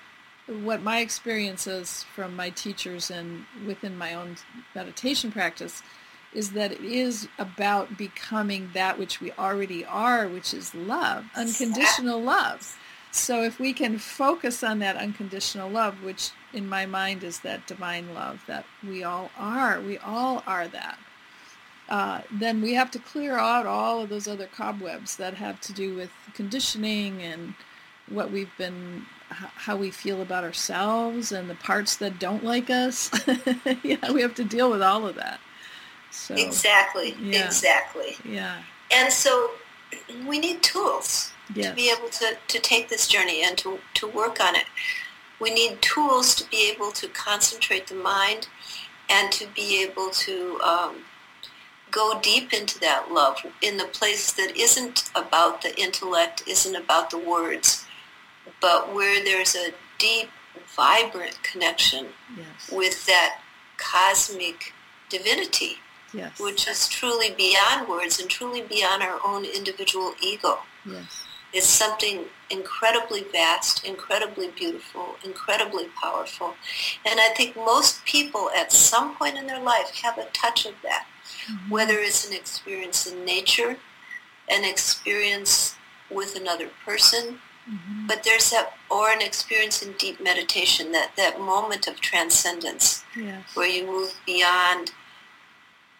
what 0.48 0.82
my 0.82 1.00
experience 1.00 1.67
is 1.67 2.03
from 2.15 2.36
my 2.36 2.50
teachers 2.50 3.12
and 3.12 3.46
within 3.65 3.98
my 3.98 4.13
own 4.13 4.38
meditation 4.74 5.32
practice 5.32 5.84
is 6.34 6.51
that 6.51 6.72
it 6.72 6.82
is 6.82 7.27
about 7.38 7.98
becoming 7.98 8.70
that 8.74 9.00
which 9.00 9.20
we 9.22 9.32
already 9.34 9.84
are, 9.86 10.27
which 10.27 10.53
is 10.53 10.74
love, 10.75 11.25
unconditional 11.36 12.22
love. 12.22 12.77
So 13.12 13.44
if 13.44 13.60
we 13.60 13.74
can 13.74 13.98
focus 13.98 14.64
on 14.64 14.80
that 14.80 14.96
unconditional 14.96 15.70
love, 15.70 16.04
which 16.04 16.32
in 16.54 16.68
my 16.68 16.86
mind 16.86 17.24
is 17.24 17.40
that 17.40 17.66
divine 17.66 18.14
love 18.14 18.44
that 18.48 18.66
we 18.88 19.04
all 19.04 19.32
are, 19.38 19.80
we 19.82 19.98
all 19.98 20.44
are 20.46 20.68
that, 20.68 21.00
uh, 21.90 22.22
then 22.32 22.62
we 22.62 22.74
have 22.74 22.92
to 22.92 23.00
clear 23.00 23.38
out 23.38 23.66
all 23.66 24.02
of 24.02 24.10
those 24.10 24.28
other 24.28 24.48
cobwebs 24.48 25.16
that 25.18 25.36
have 25.36 25.62
to 25.62 25.74
do 25.74 25.96
with 25.96 26.10
conditioning 26.34 27.22
and 27.22 27.54
what 28.10 28.32
we've 28.32 28.56
been 28.58 29.06
how 29.30 29.76
we 29.76 29.92
feel 29.92 30.22
about 30.22 30.46
ourselves 30.46 31.34
and 31.34 31.50
the 31.50 31.56
parts 31.56 31.98
that 31.98 32.18
don't 32.18 32.44
like 32.44 32.70
us. 32.70 33.12
Yeah 33.84 34.12
we 34.12 34.22
have 34.22 34.36
to 34.36 34.44
deal 34.44 34.70
with 34.70 34.82
all 34.82 35.06
of 35.08 35.16
that. 35.16 35.40
So 36.12 36.36
exactly 36.36 37.15
yeah. 37.22 37.46
exactly. 37.46 38.17
Yeah. 38.24 38.62
And 38.91 39.12
so 39.12 39.52
we 40.26 40.39
need 40.39 40.63
tools 40.63 41.32
yes. 41.53 41.69
to 41.69 41.75
be 41.75 41.91
able 41.91 42.10
to, 42.10 42.38
to 42.47 42.60
take 42.60 42.89
this 42.89 43.07
journey 43.07 43.43
and 43.43 43.57
to, 43.57 43.79
to 43.93 44.07
work 44.07 44.39
on 44.39 44.55
it 44.55 44.65
we 45.39 45.53
need 45.53 45.81
tools 45.81 46.33
to 46.36 46.49
be 46.49 46.71
able 46.73 46.91
to 46.91 47.07
concentrate 47.10 47.88
the 47.88 47.95
mind 47.95 48.47
and 49.10 49.31
to 49.31 49.47
be 49.55 49.81
able 49.83 50.10
to 50.10 50.60
um, 50.62 50.95
go 51.91 52.19
deep 52.21 52.53
into 52.53 52.79
that 52.79 53.12
love 53.12 53.38
in 53.62 53.77
the 53.77 53.86
place 53.86 54.31
that 54.33 54.57
isn't 54.57 55.10
about 55.15 55.62
the 55.62 55.79
intellect, 55.79 56.43
isn't 56.47 56.75
about 56.75 57.10
the 57.10 57.17
words, 57.17 57.86
but 58.62 58.93
where 58.93 59.23
there's 59.23 59.55
a 59.55 59.71
deep, 59.97 60.29
vibrant 60.75 61.41
connection 61.43 62.07
yes. 62.36 62.71
with 62.71 63.05
that 63.05 63.39
cosmic 63.77 64.73
divinity, 65.10 65.77
yes. 66.13 66.39
which 66.39 66.67
is 66.67 66.89
truly 66.89 67.31
beyond 67.31 67.88
words 67.88 68.19
and 68.19 68.29
truly 68.29 68.62
beyond 68.62 69.01
our 69.01 69.19
own 69.25 69.45
individual 69.45 70.13
ego. 70.21 70.60
Yes. 70.86 71.23
It's 71.58 71.65
something 71.65 72.26
incredibly 72.50 73.24
vast, 73.24 73.84
incredibly 73.84 74.50
beautiful, 74.50 75.15
incredibly 75.24 75.88
powerful. 76.02 76.54
And 77.06 77.20
I 77.20 77.30
think 77.30 77.56
most 77.56 78.06
people 78.06 78.50
at 78.56 78.72
some 78.72 79.15
point 79.15 79.38
in 79.38 79.48
their 79.48 79.60
life 79.60 79.89
have 80.04 80.17
a 80.17 80.26
touch 80.26 80.65
of 80.65 80.76
that, 80.84 81.08
mm-hmm. 81.50 81.70
whether 81.70 81.98
it's 81.98 82.28
an 82.28 82.34
experience 82.34 83.08
in 83.08 83.26
nature, 83.26 83.78
an 84.50 84.63
experience 84.63 85.76
with 86.10 86.36
another 86.36 86.70
person, 86.86 87.39
Mm-hmm. 87.70 88.08
But 88.08 88.24
there's 88.24 88.50
that, 88.52 88.74
or 88.89 89.12
an 89.12 89.22
experience 89.22 89.82
in 89.82 89.91
deep 89.93 90.22
meditation, 90.22 90.93
that, 90.93 91.12
that 91.17 91.39
moment 91.39 91.88
of 91.88 92.00
transcendence 92.00 93.04
yes. 93.15 93.43
where 93.56 93.67
you 93.67 93.86
move 93.86 94.13
beyond 94.26 94.91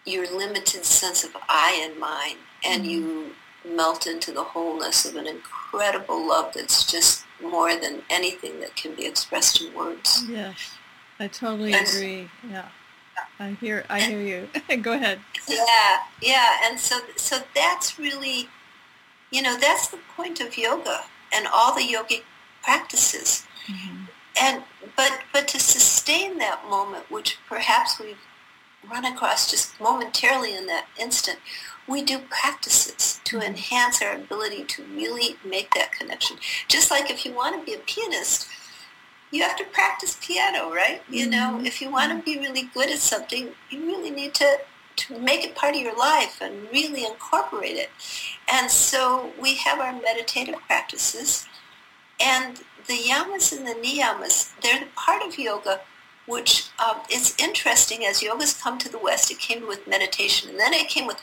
your 0.06 0.26
limited 0.34 0.84
sense 0.84 1.24
of 1.24 1.36
I 1.48 1.78
and 1.84 2.00
mine 2.00 2.36
and 2.64 2.82
mm-hmm. 2.82 2.90
you 2.90 3.30
melt 3.64 4.06
into 4.06 4.32
the 4.32 4.44
wholeness 4.44 5.04
of 5.04 5.16
an 5.16 5.26
incredible 5.26 6.26
love 6.26 6.52
that's 6.54 6.90
just 6.90 7.24
more 7.42 7.76
than 7.76 8.02
anything 8.10 8.60
that 8.60 8.74
can 8.76 8.94
be 8.94 9.06
expressed 9.06 9.60
in 9.60 9.74
words. 9.74 10.24
Yes, 10.28 10.76
I 11.18 11.28
totally 11.28 11.72
and, 11.72 11.86
agree. 11.86 12.30
Yeah. 12.48 12.68
I 13.40 13.50
hear 13.60 13.84
I 13.88 14.00
hear 14.00 14.20
you. 14.20 14.76
Go 14.82 14.92
ahead. 14.92 15.20
Yeah, 15.48 15.98
yeah, 16.22 16.56
and 16.64 16.78
so 16.78 17.00
so 17.16 17.38
that's 17.54 17.98
really 17.98 18.48
you 19.30 19.42
know, 19.42 19.56
that's 19.58 19.88
the 19.88 19.98
point 20.16 20.40
of 20.40 20.56
yoga 20.56 21.04
and 21.32 21.46
all 21.46 21.74
the 21.74 21.82
yogic 21.82 22.22
practices. 22.62 23.46
Mm-hmm. 23.66 24.04
And 24.40 24.62
but 24.96 25.20
but 25.32 25.48
to 25.48 25.60
sustain 25.60 26.38
that 26.38 26.64
moment, 26.68 27.10
which 27.10 27.38
perhaps 27.48 27.98
we've 27.98 28.20
run 28.88 29.04
across 29.04 29.50
just 29.50 29.78
momentarily 29.80 30.56
in 30.56 30.66
that 30.66 30.86
instant, 30.98 31.38
we 31.88 32.02
do 32.02 32.18
practices 32.30 33.20
to 33.24 33.38
mm-hmm. 33.38 33.46
enhance 33.46 34.02
our 34.02 34.14
ability 34.14 34.64
to 34.64 34.84
really 34.84 35.36
make 35.44 35.74
that 35.74 35.92
connection. 35.92 36.36
Just 36.68 36.90
like 36.90 37.10
if 37.10 37.24
you 37.24 37.32
want 37.32 37.58
to 37.58 37.64
be 37.64 37.74
a 37.74 37.82
pianist, 37.84 38.46
you 39.30 39.42
have 39.42 39.56
to 39.56 39.64
practice 39.64 40.18
piano, 40.20 40.70
right? 40.72 41.02
Mm-hmm. 41.02 41.14
You 41.14 41.30
know, 41.30 41.60
if 41.64 41.80
you 41.80 41.90
want 41.90 42.12
to 42.12 42.24
be 42.24 42.38
really 42.38 42.70
good 42.74 42.90
at 42.90 42.98
something, 42.98 43.50
you 43.70 43.86
really 43.86 44.10
need 44.10 44.34
to 44.34 44.58
to 44.96 45.16
make 45.16 45.44
it 45.44 45.54
part 45.54 45.76
of 45.76 45.80
your 45.80 45.96
life 45.96 46.40
and 46.40 46.68
really 46.72 47.04
incorporate 47.04 47.76
it. 47.76 47.88
And 48.52 48.68
so 48.68 49.30
we 49.40 49.54
have 49.54 49.78
our 49.78 49.92
meditative 49.92 50.56
practices 50.66 51.46
and 52.18 52.56
the 52.88 52.94
yamas 52.94 53.56
and 53.56 53.64
the 53.64 53.74
niyamas, 53.74 54.50
they're 54.60 54.80
the 54.80 54.86
part 54.96 55.22
of 55.22 55.38
yoga 55.38 55.82
which 56.28 56.68
um, 56.78 57.00
is 57.10 57.34
interesting 57.38 58.04
as 58.04 58.22
yoga's 58.22 58.52
come 58.52 58.78
to 58.78 58.88
the 58.88 58.98
West, 58.98 59.30
it 59.30 59.38
came 59.38 59.66
with 59.66 59.88
meditation 59.88 60.50
and 60.50 60.60
then 60.60 60.74
it 60.74 60.88
came 60.88 61.06
with 61.06 61.16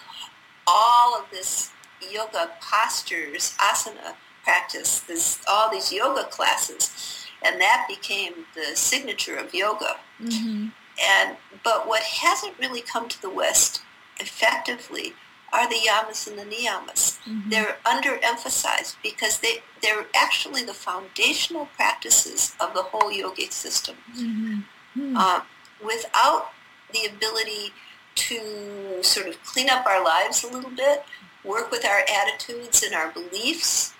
all 0.67 1.19
of 1.19 1.29
this 1.31 1.71
yoga 2.11 2.51
postures, 2.61 3.55
asana 3.59 4.15
practice, 4.43 4.99
this, 5.01 5.41
all 5.47 5.69
these 5.71 5.91
yoga 5.91 6.25
classes. 6.25 7.25
And 7.43 7.59
that 7.61 7.85
became 7.87 8.45
the 8.55 8.75
signature 8.75 9.35
of 9.35 9.53
yoga. 9.53 9.97
Mm-hmm. 10.21 10.67
And 11.03 11.37
but 11.63 11.87
what 11.87 12.03
hasn't 12.03 12.57
really 12.57 12.81
come 12.81 13.09
to 13.09 13.21
the 13.21 13.29
West 13.29 13.81
effectively 14.19 15.13
are 15.51 15.69
the 15.69 15.75
yamas 15.75 16.27
and 16.27 16.39
the 16.39 16.43
niyamas. 16.43 17.19
Mm-hmm. 17.23 17.49
They're 17.49 17.77
underemphasized 17.85 18.95
because 19.03 19.39
they 19.39 19.57
they're 19.81 20.05
actually 20.15 20.63
the 20.63 20.73
foundational 20.73 21.67
practices 21.75 22.55
of 22.59 22.73
the 22.73 22.83
whole 22.83 23.11
yogic 23.11 23.51
system. 23.51 23.95
Mm-hmm. 24.17 24.59
Mm-hmm. 24.99 25.17
Uh, 25.17 25.41
without 25.83 26.51
the 26.93 27.05
ability 27.05 27.73
to 28.15 28.99
sort 29.01 29.27
of 29.27 29.41
clean 29.43 29.69
up 29.69 29.85
our 29.85 30.03
lives 30.03 30.43
a 30.43 30.51
little 30.51 30.71
bit, 30.71 31.03
work 31.43 31.71
with 31.71 31.85
our 31.85 32.01
attitudes 32.21 32.83
and 32.83 32.95
our 32.95 33.11
beliefs, 33.11 33.93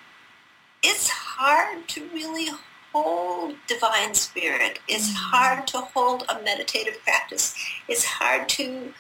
it's 0.84 1.10
hard 1.10 1.88
to 1.90 2.08
really 2.14 2.50
hold 2.94 3.56
divine 3.68 4.14
spirit. 4.14 4.80
It's 4.88 5.10
mm-hmm. 5.10 5.36
hard 5.36 5.68
to 5.68 5.80
hold 5.80 6.24
a 6.30 6.42
meditative 6.42 7.02
practice. 7.04 7.56
It's 7.88 8.06
hard 8.06 8.48
to 8.50 8.94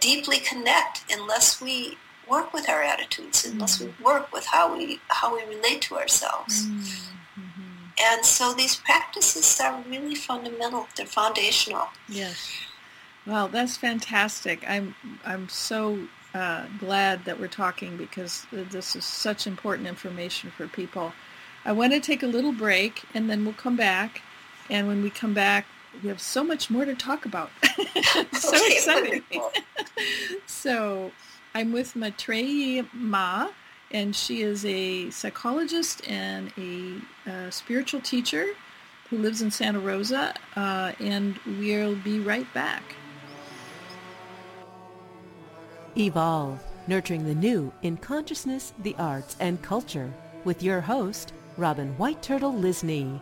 deeply 0.00 0.38
connect 0.38 1.04
unless 1.10 1.60
we 1.60 1.96
work 2.28 2.52
with 2.52 2.68
our 2.68 2.82
attitudes, 2.82 3.46
unless 3.46 3.80
we 3.80 3.94
work 4.02 4.32
with 4.32 4.44
how 4.46 4.76
we 4.76 5.00
how 5.08 5.34
we 5.34 5.44
relate 5.44 5.80
to 5.82 5.96
ourselves. 5.96 6.66
And 7.98 8.24
so 8.24 8.52
these 8.52 8.76
practices 8.76 9.58
are 9.60 9.82
really 9.88 10.14
fundamental. 10.14 10.86
They're 10.96 11.06
foundational. 11.06 11.88
Yes. 12.08 12.50
Well, 13.26 13.48
that's 13.48 13.76
fantastic. 13.76 14.64
I'm 14.68 14.94
I'm 15.24 15.48
so 15.48 15.98
uh, 16.34 16.66
glad 16.78 17.24
that 17.24 17.40
we're 17.40 17.48
talking 17.48 17.96
because 17.96 18.46
this 18.52 18.94
is 18.94 19.04
such 19.04 19.46
important 19.46 19.88
information 19.88 20.50
for 20.50 20.68
people. 20.68 21.12
I 21.64 21.72
want 21.72 21.92
to 21.92 22.00
take 22.00 22.22
a 22.22 22.26
little 22.26 22.52
break 22.52 23.02
and 23.14 23.28
then 23.28 23.44
we'll 23.44 23.54
come 23.54 23.76
back. 23.76 24.22
And 24.70 24.86
when 24.86 25.02
we 25.02 25.10
come 25.10 25.34
back, 25.34 25.66
we 26.02 26.08
have 26.08 26.20
so 26.20 26.44
much 26.44 26.70
more 26.70 26.84
to 26.84 26.94
talk 26.94 27.24
about. 27.24 27.50
so 28.32 28.56
Okay, 28.56 28.66
exciting. 28.72 29.22
so 30.46 31.10
I'm 31.54 31.72
with 31.72 31.94
Maetreyii 31.94 32.92
Ma, 32.92 33.48
and 33.90 34.14
she 34.14 34.42
is 34.42 34.64
a 34.66 35.10
psychologist 35.10 36.08
and 36.08 36.52
a 36.58 37.30
uh, 37.30 37.50
spiritual 37.50 38.00
teacher 38.00 38.46
who 39.08 39.18
lives 39.18 39.40
in 39.40 39.50
Santa 39.50 39.78
Rosa, 39.78 40.34
uh, 40.56 40.92
and 41.00 41.38
we'll 41.46 41.96
be 41.96 42.20
right 42.20 42.52
back. 42.52 42.82
Evolve, 45.98 46.62
nurturing 46.88 47.24
the 47.24 47.34
new 47.34 47.72
in 47.80 47.96
consciousness, 47.96 48.74
the 48.80 48.94
arts, 48.98 49.34
and 49.40 49.62
culture. 49.62 50.12
With 50.44 50.62
your 50.62 50.82
host, 50.82 51.32
Robin 51.56 51.96
White 51.96 52.22
Turtle 52.22 52.52
Lysne. 52.52 53.18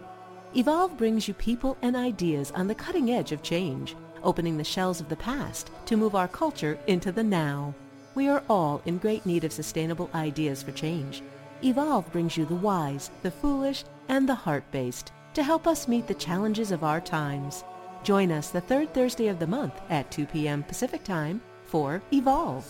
Evolve 0.57 0.99
brings 0.99 1.29
you 1.29 1.35
people 1.35 1.77
and 1.83 1.95
ideas 1.95 2.51
on 2.51 2.67
the 2.67 2.75
cutting 2.75 3.13
edge 3.13 3.31
of 3.31 3.45
change, 3.45 3.95
opening 4.25 4.57
the 4.57 4.65
shells 4.65 5.01
of 5.01 5.09
the 5.09 5.15
past 5.15 5.71
to 5.87 5.97
move 5.97 6.17
our 6.17 6.27
culture 6.27 6.77
into 6.89 7.13
the 7.13 7.23
now. 7.23 7.73
We 8.17 8.27
are 8.27 8.43
all 8.51 8.83
in 8.87 8.99
great 8.99 9.25
need 9.25 9.45
of 9.45 9.53
sustainable 9.53 10.11
ideas 10.13 10.65
for 10.65 10.73
change. 10.73 11.23
Evolve 11.63 12.11
brings 12.11 12.37
you 12.37 12.45
the 12.45 12.57
wise, 12.57 13.09
the 13.23 13.31
foolish, 13.31 13.85
and 14.09 14.29
the 14.29 14.35
heart-based 14.35 15.13
to 15.35 15.45
help 15.45 15.69
us 15.69 15.87
meet 15.87 16.09
the 16.09 16.15
challenges 16.15 16.73
of 16.73 16.83
our 16.83 17.01
times. 17.01 17.63
Join 18.03 18.33
us 18.33 18.51
the 18.51 18.61
third 18.61 18.93
Thursday 18.93 19.29
of 19.29 19.39
the 19.39 19.47
month 19.47 19.81
at 19.91 20.11
2 20.11 20.27
p.m. 20.27 20.65
Pacific 20.65 21.05
Time 21.05 21.41
for 21.67 22.03
Evolve. 22.13 22.67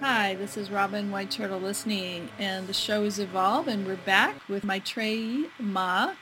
Hi, 0.00 0.34
this 0.34 0.56
is 0.56 0.70
Robin 0.70 1.12
White 1.12 1.30
Turtle 1.30 1.60
Lysne, 1.60 2.28
and 2.38 2.66
the 2.66 2.72
show 2.72 3.04
is 3.04 3.20
Evolve, 3.20 3.68
and 3.68 3.86
we're 3.86 3.96
back 3.96 4.48
with 4.48 4.64
Maetreyii 4.64 5.50
Ma, 5.60 6.14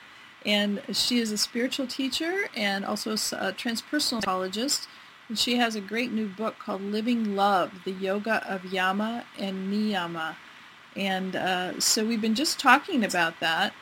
and 0.45 0.81
she 0.91 1.19
is 1.19 1.31
a 1.31 1.37
spiritual 1.37 1.87
teacher 1.87 2.47
and 2.55 2.85
also 2.85 3.13
a 3.13 3.53
transpersonal 3.53 4.21
psychologist. 4.21 4.87
And 5.29 5.39
she 5.39 5.55
has 5.55 5.75
a 5.75 5.81
great 5.81 6.11
new 6.11 6.27
book 6.27 6.59
called 6.59 6.81
Living 6.81 7.35
Love, 7.35 7.71
the 7.85 7.91
Yoga 7.91 8.45
of 8.47 8.65
Yama 8.65 9.23
and 9.39 9.71
Niyama. 9.71 10.35
And 10.95 11.35
uh, 11.35 11.79
so 11.79 12.05
we've 12.05 12.21
been 12.21 12.35
just 12.35 12.59
talking 12.59 13.03
about 13.03 13.39
that. 13.39 13.73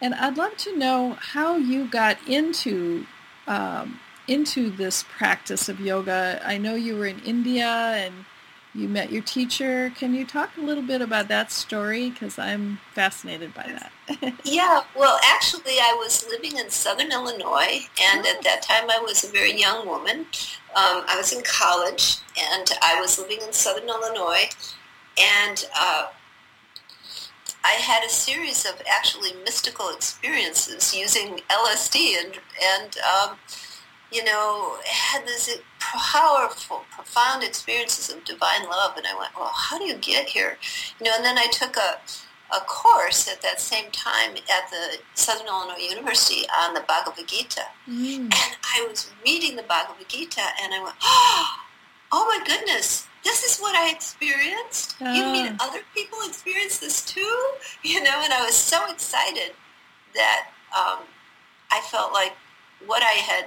And 0.00 0.14
I'd 0.14 0.36
love 0.36 0.56
to 0.58 0.76
know 0.76 1.16
how 1.18 1.56
you 1.56 1.90
got 1.90 2.18
into 2.28 3.06
um, 3.46 4.00
into 4.28 4.70
this 4.70 5.04
practice 5.04 5.68
of 5.68 5.80
yoga. 5.80 6.40
I 6.44 6.58
know 6.58 6.74
you 6.74 6.96
were 6.96 7.06
in 7.06 7.20
India 7.20 7.66
and 7.66 8.26
you 8.74 8.86
met 8.86 9.10
your 9.10 9.22
teacher. 9.22 9.90
Can 9.96 10.14
you 10.14 10.26
talk 10.26 10.50
a 10.56 10.60
little 10.60 10.82
bit 10.82 11.00
about 11.00 11.28
that 11.28 11.50
story? 11.50 12.10
Because 12.10 12.38
I'm 12.38 12.78
fascinated 12.94 13.54
by 13.54 13.64
that. 13.64 13.92
Yeah, 14.44 14.82
well, 14.96 15.18
actually, 15.22 15.78
I 15.78 15.94
was 15.98 16.26
living 16.28 16.56
in 16.56 16.70
southern 16.70 17.12
Illinois, 17.12 17.86
and 18.00 18.26
at 18.26 18.42
that 18.42 18.62
time 18.62 18.90
I 18.90 18.98
was 18.98 19.22
a 19.22 19.28
very 19.28 19.58
young 19.58 19.86
woman. 19.86 20.20
Um, 20.74 21.04
I 21.06 21.14
was 21.16 21.32
in 21.32 21.42
college, 21.42 22.16
and 22.38 22.70
I 22.82 22.98
was 23.00 23.18
living 23.18 23.40
in 23.42 23.52
southern 23.52 23.88
Illinois, 23.88 24.48
and 25.20 25.66
uh, 25.78 26.06
I 27.68 27.72
had 27.72 28.02
a 28.02 28.08
series 28.08 28.64
of 28.64 28.80
actually 28.88 29.32
mystical 29.44 29.90
experiences 29.94 30.94
using 30.94 31.40
LSD, 31.50 32.14
and 32.18 32.38
and 32.74 32.96
um, 32.98 33.36
you 34.10 34.24
know 34.24 34.78
had 34.86 35.26
these 35.26 35.58
powerful, 35.78 36.84
profound 36.90 37.44
experiences 37.44 38.08
of 38.14 38.24
divine 38.24 38.64
love. 38.64 38.96
And 38.96 39.06
I 39.06 39.16
went, 39.18 39.36
well, 39.36 39.52
how 39.54 39.78
do 39.78 39.84
you 39.84 39.96
get 39.96 40.30
here? 40.30 40.56
You 40.98 41.04
know, 41.04 41.12
and 41.14 41.24
then 41.24 41.36
I 41.36 41.46
took 41.52 41.76
a 41.76 41.98
a 42.56 42.60
course 42.60 43.28
at 43.28 43.42
that 43.42 43.60
same 43.60 43.90
time 43.90 44.30
at 44.36 44.70
the 44.70 44.98
Southern 45.14 45.48
Illinois 45.48 45.82
University 45.90 46.46
on 46.62 46.72
the 46.72 46.80
Bhagavad 46.80 47.28
Gita. 47.28 47.66
Mm. 47.86 48.20
And 48.20 48.56
I 48.64 48.86
was 48.88 49.10
reading 49.26 49.56
the 49.56 49.62
Bhagavad 49.64 50.08
Gita 50.08 50.40
and 50.62 50.72
I 50.72 50.82
went, 50.82 50.94
oh 51.02 51.58
my 52.12 52.40
goodness, 52.46 53.07
this 53.28 53.42
is 53.48 53.58
what 53.58 53.74
I 53.76 53.90
experienced. 53.90 54.96
You 55.00 55.24
mean 55.36 55.48
Ah. 55.60 55.66
other 55.66 55.82
people 55.94 56.18
experience 56.26 56.78
this 56.84 57.02
too? 57.14 57.36
You 57.90 58.02
know, 58.02 58.16
and 58.24 58.32
I 58.32 58.42
was 58.44 58.56
so 58.56 58.78
excited 58.94 59.50
that 60.14 60.40
um, 60.80 61.00
I 61.70 61.80
felt 61.92 62.10
like 62.20 62.34
what 62.90 63.02
I 63.02 63.16
had 63.30 63.44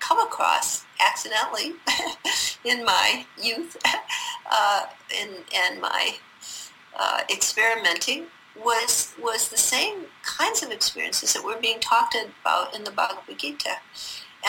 come 0.00 0.20
across 0.20 0.84
accidentally 1.08 1.68
in 2.70 2.84
my 2.84 3.24
youth 3.48 3.76
uh, 4.58 4.82
and, 5.20 5.30
and 5.62 5.80
my 5.80 6.02
uh, 6.98 7.20
experimenting 7.30 8.26
was 8.68 9.14
was 9.26 9.48
the 9.48 9.56
same 9.74 9.96
kinds 10.38 10.62
of 10.62 10.70
experiences 10.70 11.32
that 11.32 11.42
were 11.48 11.58
being 11.68 11.80
talked 11.80 12.14
about 12.40 12.74
in 12.76 12.84
the 12.84 12.90
Bhagavad 12.90 13.38
Gita. 13.38 13.76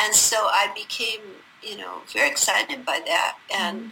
And 0.01 0.13
so 0.13 0.37
I 0.61 0.65
became, 0.75 1.21
you 1.69 1.77
know, 1.77 2.01
very 2.11 2.29
excited 2.29 2.79
by 2.85 2.99
that 3.11 3.33
and 3.63 3.91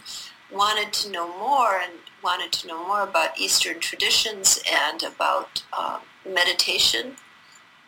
wanted 0.52 0.92
to 0.92 1.10
know 1.10 1.26
more 1.38 1.78
and 1.80 1.92
wanted 2.22 2.52
to 2.52 2.66
know 2.68 2.86
more 2.86 3.02
about 3.02 3.38
Eastern 3.38 3.80
traditions 3.80 4.62
and 4.70 5.02
about 5.02 5.62
um, 5.76 6.00
meditation 6.26 7.16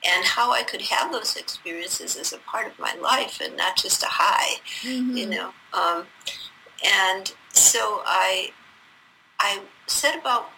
and 0.06 0.24
how 0.24 0.52
I 0.52 0.62
could 0.64 0.82
have 0.82 1.12
those 1.12 1.36
experiences 1.36 2.16
as 2.16 2.32
a 2.32 2.38
part 2.38 2.66
of 2.66 2.78
my 2.78 2.94
life 3.00 3.40
and 3.42 3.56
not 3.56 3.76
just 3.76 4.02
a 4.02 4.08
high, 4.10 4.60
you 4.82 5.26
know. 5.26 5.52
Um, 5.72 6.06
and 6.84 7.32
so 7.52 8.02
I, 8.04 8.50
I 9.38 9.62
set 9.86 10.18
about 10.18 10.50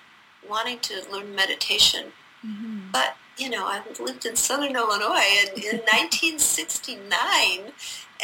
wanting 0.48 0.78
to 0.80 1.02
learn 1.12 1.34
meditation, 1.34 2.12
Mhm. 2.44 2.92
but 2.92 3.16
you 3.38 3.50
know, 3.50 3.66
I 3.66 3.82
lived 4.00 4.24
in 4.24 4.34
Southern 4.34 4.74
Illinois 4.76 5.22
in, 5.42 5.62
in 5.62 5.78
1969, 5.92 7.72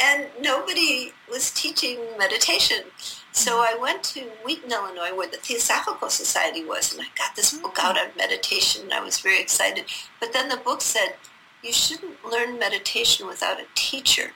and 0.01 0.27
nobody 0.41 1.13
was 1.29 1.51
teaching 1.51 1.99
meditation. 2.17 2.85
So 3.33 3.57
I 3.59 3.75
went 3.79 4.03
to 4.03 4.21
Wheaton, 4.45 4.71
Illinois, 4.71 5.15
where 5.15 5.27
the 5.27 5.37
Theosophical 5.37 6.09
Society 6.09 6.63
was, 6.63 6.93
and 6.93 7.01
I 7.01 7.05
got 7.17 7.35
this 7.35 7.51
book 7.57 7.77
out 7.81 7.97
on 7.97 8.07
meditation, 8.15 8.83
and 8.83 8.93
I 8.93 8.99
was 9.03 9.19
very 9.19 9.39
excited. 9.41 9.85
But 10.19 10.33
then 10.33 10.49
the 10.49 10.57
book 10.57 10.81
said, 10.81 11.15
you 11.63 11.73
shouldn't 11.73 12.23
learn 12.23 12.59
meditation 12.59 13.25
without 13.25 13.59
a 13.59 13.65
teacher. 13.73 14.31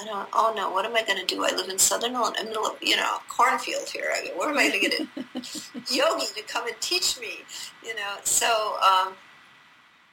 And 0.00 0.08
I 0.08 0.18
went, 0.18 0.28
oh 0.32 0.52
no, 0.56 0.70
what 0.70 0.84
am 0.84 0.94
I 0.94 1.02
going 1.02 1.18
to 1.18 1.26
do? 1.26 1.44
I 1.44 1.50
live 1.50 1.68
in 1.68 1.78
Southern 1.78 2.14
Illinois, 2.14 2.44
middle 2.44 2.66
of, 2.66 2.76
you 2.80 2.94
know, 2.96 3.16
cornfield 3.28 3.88
here. 3.88 4.12
I 4.14 4.22
mean, 4.22 4.34
where 4.38 4.50
am 4.50 4.56
I 4.58 4.68
going 4.68 4.80
to 4.80 4.88
get 4.88 5.00
a 5.00 5.92
yogi 5.92 6.26
to 6.36 6.42
come 6.46 6.68
and 6.68 6.76
teach 6.80 7.18
me? 7.18 7.40
You 7.84 7.96
know, 7.96 8.14
so, 8.22 8.76
um, 8.80 9.14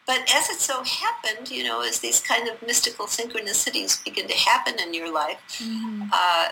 but 0.07 0.21
as 0.35 0.49
it 0.49 0.59
so 0.59 0.81
happened, 0.83 1.51
you 1.51 1.63
know, 1.63 1.81
as 1.83 1.99
these 1.99 2.19
kind 2.21 2.47
of 2.47 2.59
mystical 2.65 3.05
synchronicities 3.05 4.03
begin 4.03 4.27
to 4.27 4.33
happen 4.35 4.79
in 4.79 4.93
your 4.95 5.11
life, 5.13 5.37
Mhm. 5.59 6.09
uh, 6.11 6.49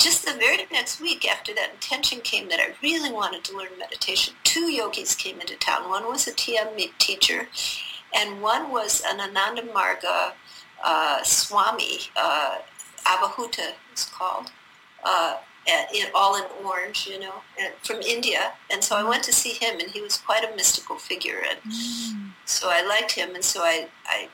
just 0.00 0.24
the 0.24 0.32
very 0.32 0.66
next 0.72 1.00
week 1.00 1.28
after 1.30 1.52
that 1.54 1.70
intention 1.74 2.20
came 2.22 2.48
that 2.48 2.58
I 2.58 2.74
really 2.82 3.12
wanted 3.12 3.44
to 3.44 3.56
learn 3.56 3.68
meditation, 3.78 4.34
two 4.44 4.72
yogis 4.72 5.14
came 5.14 5.40
into 5.40 5.56
town. 5.56 5.88
One 5.90 6.04
was 6.06 6.26
a 6.26 6.32
TM 6.32 6.76
teacher, 6.98 7.48
and 8.14 8.40
one 8.40 8.70
was 8.70 9.02
an 9.06 9.20
Ananda 9.20 9.62
Marga 9.62 10.32
uh, 10.82 11.22
Swami, 11.22 11.98
uh, 12.16 12.58
Avadhuta 13.04 13.72
is 13.94 14.04
called, 14.06 14.50
uh, 15.04 15.36
in, 15.94 16.06
all 16.14 16.36
in 16.36 16.44
orange, 16.64 17.06
you 17.06 17.18
know, 17.20 17.34
and 17.60 17.72
from 17.82 18.00
India. 18.00 18.52
And 18.72 18.82
so 18.82 18.96
I 18.96 19.04
went 19.06 19.22
to 19.24 19.32
see 19.32 19.50
him, 19.52 19.78
and 19.80 19.90
he 19.90 20.00
was 20.00 20.16
quite 20.16 20.44
a 20.50 20.56
mystical 20.56 20.96
figure. 20.96 21.42
And 21.48 21.58
Mm. 21.72 22.32
so 22.46 22.70
I 22.70 22.80
liked 22.82 23.12
him, 23.12 23.34
and 23.34 23.44
so 23.44 23.60
I, 23.62 23.88
I 24.06 24.28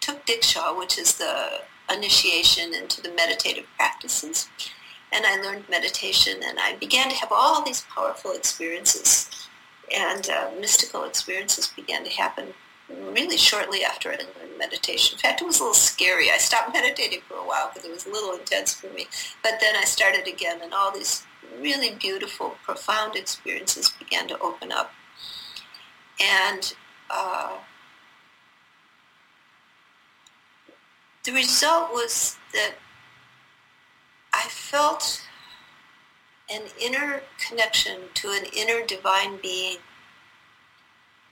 took 0.00 0.24
Diksha, 0.26 0.76
which 0.78 0.98
is 0.98 1.14
the 1.16 1.60
initiation 1.92 2.72
into 2.74 3.02
the 3.02 3.10
meditative 3.10 3.66
practices, 3.76 4.48
and 5.12 5.26
I 5.26 5.40
learned 5.40 5.68
meditation, 5.68 6.40
and 6.44 6.58
I 6.60 6.76
began 6.76 7.08
to 7.10 7.16
have 7.16 7.32
all 7.32 7.62
these 7.62 7.84
powerful 7.94 8.32
experiences, 8.32 9.28
and 9.94 10.28
uh, 10.30 10.50
mystical 10.60 11.04
experiences 11.04 11.66
began 11.68 12.04
to 12.04 12.10
happen 12.10 12.54
really 13.12 13.36
shortly 13.36 13.84
after 13.84 14.10
I 14.10 14.16
learned 14.16 14.58
meditation. 14.58 15.16
In 15.16 15.20
fact, 15.20 15.40
it 15.40 15.44
was 15.44 15.58
a 15.58 15.62
little 15.62 15.74
scary. 15.74 16.30
I 16.30 16.38
stopped 16.38 16.72
meditating 16.74 17.20
for 17.28 17.34
a 17.34 17.46
while 17.46 17.70
because 17.72 17.88
it 17.88 17.92
was 17.92 18.06
a 18.06 18.10
little 18.10 18.34
intense 18.34 18.74
for 18.74 18.88
me, 18.88 19.06
but 19.42 19.54
then 19.60 19.74
I 19.76 19.84
started 19.84 20.26
again, 20.28 20.60
and 20.62 20.72
all 20.72 20.92
these 20.92 21.24
really 21.60 21.94
beautiful, 21.94 22.56
profound 22.62 23.16
experiences 23.16 23.90
began 23.98 24.28
to 24.28 24.38
open 24.38 24.72
up. 24.72 24.92
And 26.20 26.74
uh, 27.10 27.56
the 31.24 31.32
result 31.32 31.90
was 31.92 32.36
that 32.52 32.74
I 34.40 34.48
felt 34.48 35.20
an 36.48 36.62
inner 36.80 37.22
connection 37.46 37.96
to 38.14 38.30
an 38.30 38.44
inner 38.56 38.84
divine 38.86 39.36
being 39.42 39.78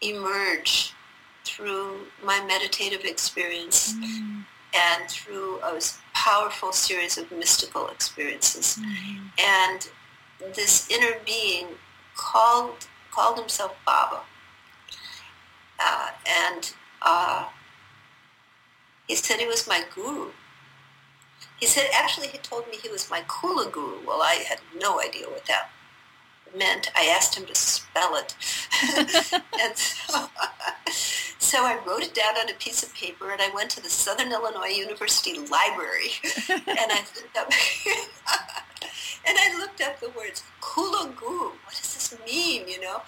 emerge 0.02 0.92
through 1.44 2.08
my 2.22 2.38
meditative 2.44 3.04
experience 3.04 3.94
Mm. 3.94 4.44
and 4.74 5.10
through 5.10 5.60
a 5.62 5.80
powerful 6.12 6.72
series 6.72 7.16
of 7.16 7.32
mystical 7.32 7.88
experiences. 7.88 8.76
Mhm. 8.76 9.30
And 9.38 9.90
this 10.54 10.88
inner 10.90 11.18
being 11.24 11.78
called 12.14 12.86
called 13.10 13.38
himself 13.38 13.74
Baba. 13.86 14.20
Uh, 15.80 16.10
and 16.26 16.74
uh, 17.02 17.46
he 19.08 19.14
said 19.16 19.40
he 19.40 19.46
was 19.46 19.66
my 19.66 19.82
guru. 19.94 20.32
He 21.58 21.66
said, 21.66 21.88
actually, 21.92 22.28
he 22.28 22.38
told 22.38 22.68
me 22.68 22.76
he 22.76 22.88
was 22.88 23.10
my 23.10 23.22
Kula 23.22 23.70
guru. 23.70 24.06
Well, 24.06 24.22
I 24.22 24.44
had 24.48 24.60
no 24.80 25.00
idea 25.00 25.28
what 25.28 25.44
that 25.46 25.70
meant. 26.56 26.90
I 26.96 27.06
asked 27.06 27.36
him 27.36 27.46
to 27.46 27.54
spell 27.54 28.16
it. 28.16 28.34
and 29.60 29.76
so, 29.76 30.28
so 31.38 31.58
I 31.64 31.78
wrote 31.86 32.02
it 32.02 32.14
down 32.14 32.36
on 32.36 32.48
a 32.48 32.54
piece 32.54 32.82
of 32.82 32.94
paper 32.94 33.30
and 33.32 33.40
I 33.42 33.50
went 33.54 33.70
to 33.70 33.82
the 33.82 33.90
Southern 33.90 34.32
Illinois 34.32 34.68
University 34.68 35.38
Library 35.38 36.10
and 36.48 36.62
I 36.66 37.04
looked 37.16 37.36
up 37.36 37.50
and 39.26 39.36
I 39.38 39.58
looked 39.58 39.80
up 39.80 40.00
the 40.00 40.10
words 40.10 40.42
Kula 40.60 41.14
Guru. 41.16 41.50
What 41.50 41.70
does 41.70 41.94
this 41.94 42.14
mean, 42.26 42.68
you 42.68 42.80
know? 42.80 43.02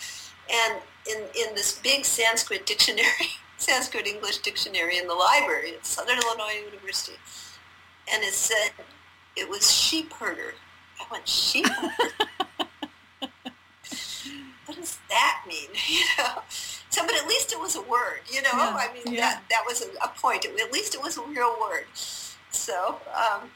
And 0.53 0.81
in, 1.09 1.19
in 1.39 1.55
this 1.55 1.79
big 1.79 2.05
Sanskrit 2.05 2.67
dictionary, 2.67 3.31
Sanskrit 3.57 4.07
English 4.07 4.39
dictionary 4.39 4.99
in 4.99 5.07
the 5.07 5.15
library 5.15 5.75
at 5.75 5.87
Southern 5.87 6.19
Illinois 6.19 6.65
University, 6.65 7.17
and 8.13 8.23
it 8.23 8.35
said 8.35 8.71
it 9.37 9.49
was 9.49 9.71
sheep 9.71 10.13
herder. 10.13 10.55
I 11.01 11.05
went, 11.11 11.27
sheep 11.27 11.67
what 14.67 14.77
does 14.77 14.99
that 15.09 15.43
mean? 15.49 15.69
You 15.89 16.05
know? 16.19 16.43
So, 16.91 17.07
but 17.07 17.15
at 17.15 17.27
least 17.29 17.53
it 17.53 17.61
was 17.61 17.77
a 17.77 17.83
word, 17.83 18.23
you 18.29 18.43
know? 18.43 18.51
Yeah, 18.53 18.77
I 18.77 18.93
mean, 18.93 19.15
yeah. 19.15 19.21
that, 19.21 19.43
that 19.49 19.63
was 19.65 19.81
a, 19.81 20.05
a 20.05 20.09
point. 20.09 20.45
At 20.45 20.73
least 20.73 20.95
it 20.95 21.03
was 21.03 21.19
a 21.19 21.23
real 21.23 21.55
word. 21.61 21.85
So, 21.95 22.99
um, 23.15 23.51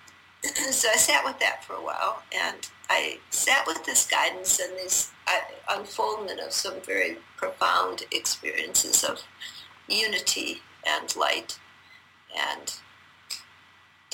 so 0.70 0.88
I 0.88 0.96
sat 0.96 1.24
with 1.24 1.40
that 1.40 1.64
for 1.64 1.74
a 1.74 1.82
while, 1.82 2.22
and 2.32 2.68
I 2.88 3.18
sat 3.30 3.66
with 3.66 3.84
this 3.84 4.06
guidance 4.06 4.60
and 4.60 4.72
this 4.74 5.10
uh, 5.26 5.76
unfoldment 5.76 6.38
of 6.38 6.52
some 6.52 6.80
very 6.82 7.16
profound 7.36 8.04
experiences 8.12 9.02
of 9.02 9.22
unity 9.88 10.62
and 10.86 11.14
light 11.16 11.58
and 12.36 12.74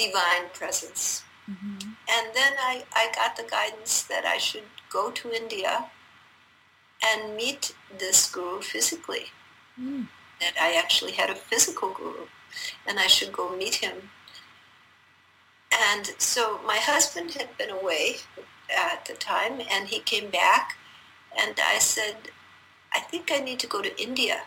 divine 0.05 0.47
presence. 0.61 1.23
Mhm. 1.51 1.97
And 2.15 2.27
then 2.35 2.53
I, 2.59 2.85
I 2.93 3.05
got 3.15 3.37
the 3.37 3.49
guidance 3.57 4.03
that 4.05 4.25
I 4.25 4.39
should 4.39 4.69
go 4.89 5.11
to 5.11 5.33
India 5.43 5.91
and 7.03 7.37
meet 7.37 7.75
this 7.99 8.31
guru 8.31 8.61
physically. 8.61 9.27
Mm. 9.81 10.09
That 10.41 10.55
I 10.61 10.75
actually 10.75 11.13
had 11.13 11.31
a 11.31 11.35
physical 11.35 11.91
guru 11.93 12.27
and 12.87 12.99
I 12.99 13.07
should 13.07 13.33
go 13.33 13.57
meet 13.57 13.77
him. 13.77 14.11
And 15.73 16.07
so 16.19 16.61
my 16.67 16.79
husband 16.79 17.35
had 17.35 17.57
been 17.57 17.71
away 17.71 18.17
at 18.75 19.05
the 19.07 19.15
time 19.15 19.61
and 19.71 19.89
he 19.89 20.01
came 20.01 20.31
back 20.31 20.77
and 21.41 21.55
I 21.75 21.79
said, 21.79 22.17
I 22.93 23.01
think 23.01 23.31
I 23.33 23.39
need 23.39 23.61
to 23.61 23.67
go 23.67 23.81
to 23.83 24.03
India. 24.03 24.43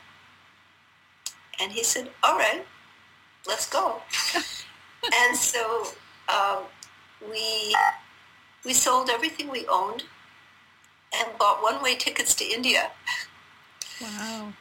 And 1.59 1.71
he 1.71 1.83
said, 1.83 2.09
all 2.23 2.37
right, 2.37 2.65
let's 3.47 3.69
go. 3.69 4.01
and 5.11 5.35
so 5.35 5.87
um, 6.29 6.63
we 7.29 7.75
we 8.65 8.73
sold 8.73 9.09
everything 9.09 9.49
we 9.49 9.65
owned 9.67 10.03
and 11.13 11.37
bought 11.37 11.61
one-way 11.61 11.95
tickets 11.95 12.33
to 12.35 12.45
India. 12.45 12.91
Wow. 14.01 14.53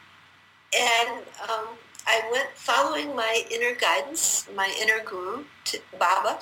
And 0.77 1.23
um, 1.49 1.67
I 2.05 2.21
went 2.31 2.49
following 2.55 3.15
my 3.15 3.43
inner 3.49 3.75
guidance, 3.75 4.47
my 4.55 4.75
inner 4.81 5.03
guru, 5.03 5.45
to 5.65 5.79
Baba, 5.97 6.39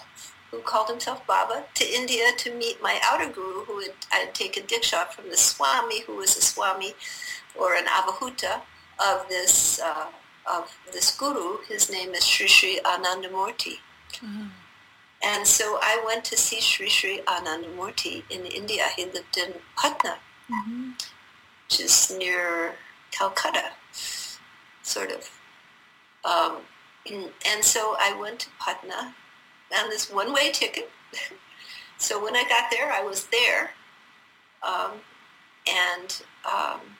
who 0.49 0.59
called 0.59 0.89
himself 0.89 1.25
Baba, 1.27 1.63
to 1.75 1.85
India 1.85 2.25
to 2.37 2.53
meet 2.53 2.81
my 2.81 2.99
outer 3.03 3.29
guru, 3.29 3.63
who 3.65 3.79
had, 3.79 3.91
I 4.11 4.15
had 4.17 4.35
taken 4.35 4.63
diksha 4.63 5.09
from 5.09 5.29
the 5.29 5.37
Swami, 5.37 6.01
who 6.01 6.15
was 6.15 6.35
a 6.35 6.41
Swami 6.41 6.93
or 7.55 7.75
an 7.75 7.85
Avadhuta 7.85 8.61
of 8.99 9.27
this 9.29 9.79
uh, 9.79 10.07
of 10.51 10.75
this 10.91 11.15
guru. 11.15 11.59
His 11.67 11.91
name 11.91 12.13
is 12.13 12.25
Sri 12.25 12.47
Sri 12.47 12.79
Anandamurti. 12.83 13.77
Uh-huh. 14.23 14.45
And 15.23 15.45
so 15.47 15.77
I 15.81 16.01
went 16.05 16.25
to 16.25 16.37
see 16.37 16.59
Sri 16.59 16.89
Sri 16.89 17.21
Anandamurti 17.27 18.23
in 18.29 18.45
India. 18.45 18.85
He 18.95 19.05
lived 19.05 19.37
in 19.37 19.53
Patna, 19.77 20.17
Mhm. 20.49 20.99
which 21.69 21.79
is 21.79 22.09
near 22.11 22.77
Calcutta, 23.11 23.71
sort 24.81 25.11
of. 25.11 25.29
Um, 26.23 26.65
and 27.45 27.63
so 27.63 27.95
I 27.99 28.13
went 28.13 28.39
to 28.41 28.49
Patna 28.59 29.15
on 29.77 29.89
this 29.89 30.09
one-way 30.09 30.51
ticket. 30.51 30.91
so 31.97 32.23
when 32.23 32.35
I 32.35 32.43
got 32.49 32.71
there, 32.71 32.91
I 32.91 33.01
was 33.01 33.25
there. 33.25 33.73
Um, 34.63 35.01
and 35.67 36.23
um, 36.45 36.97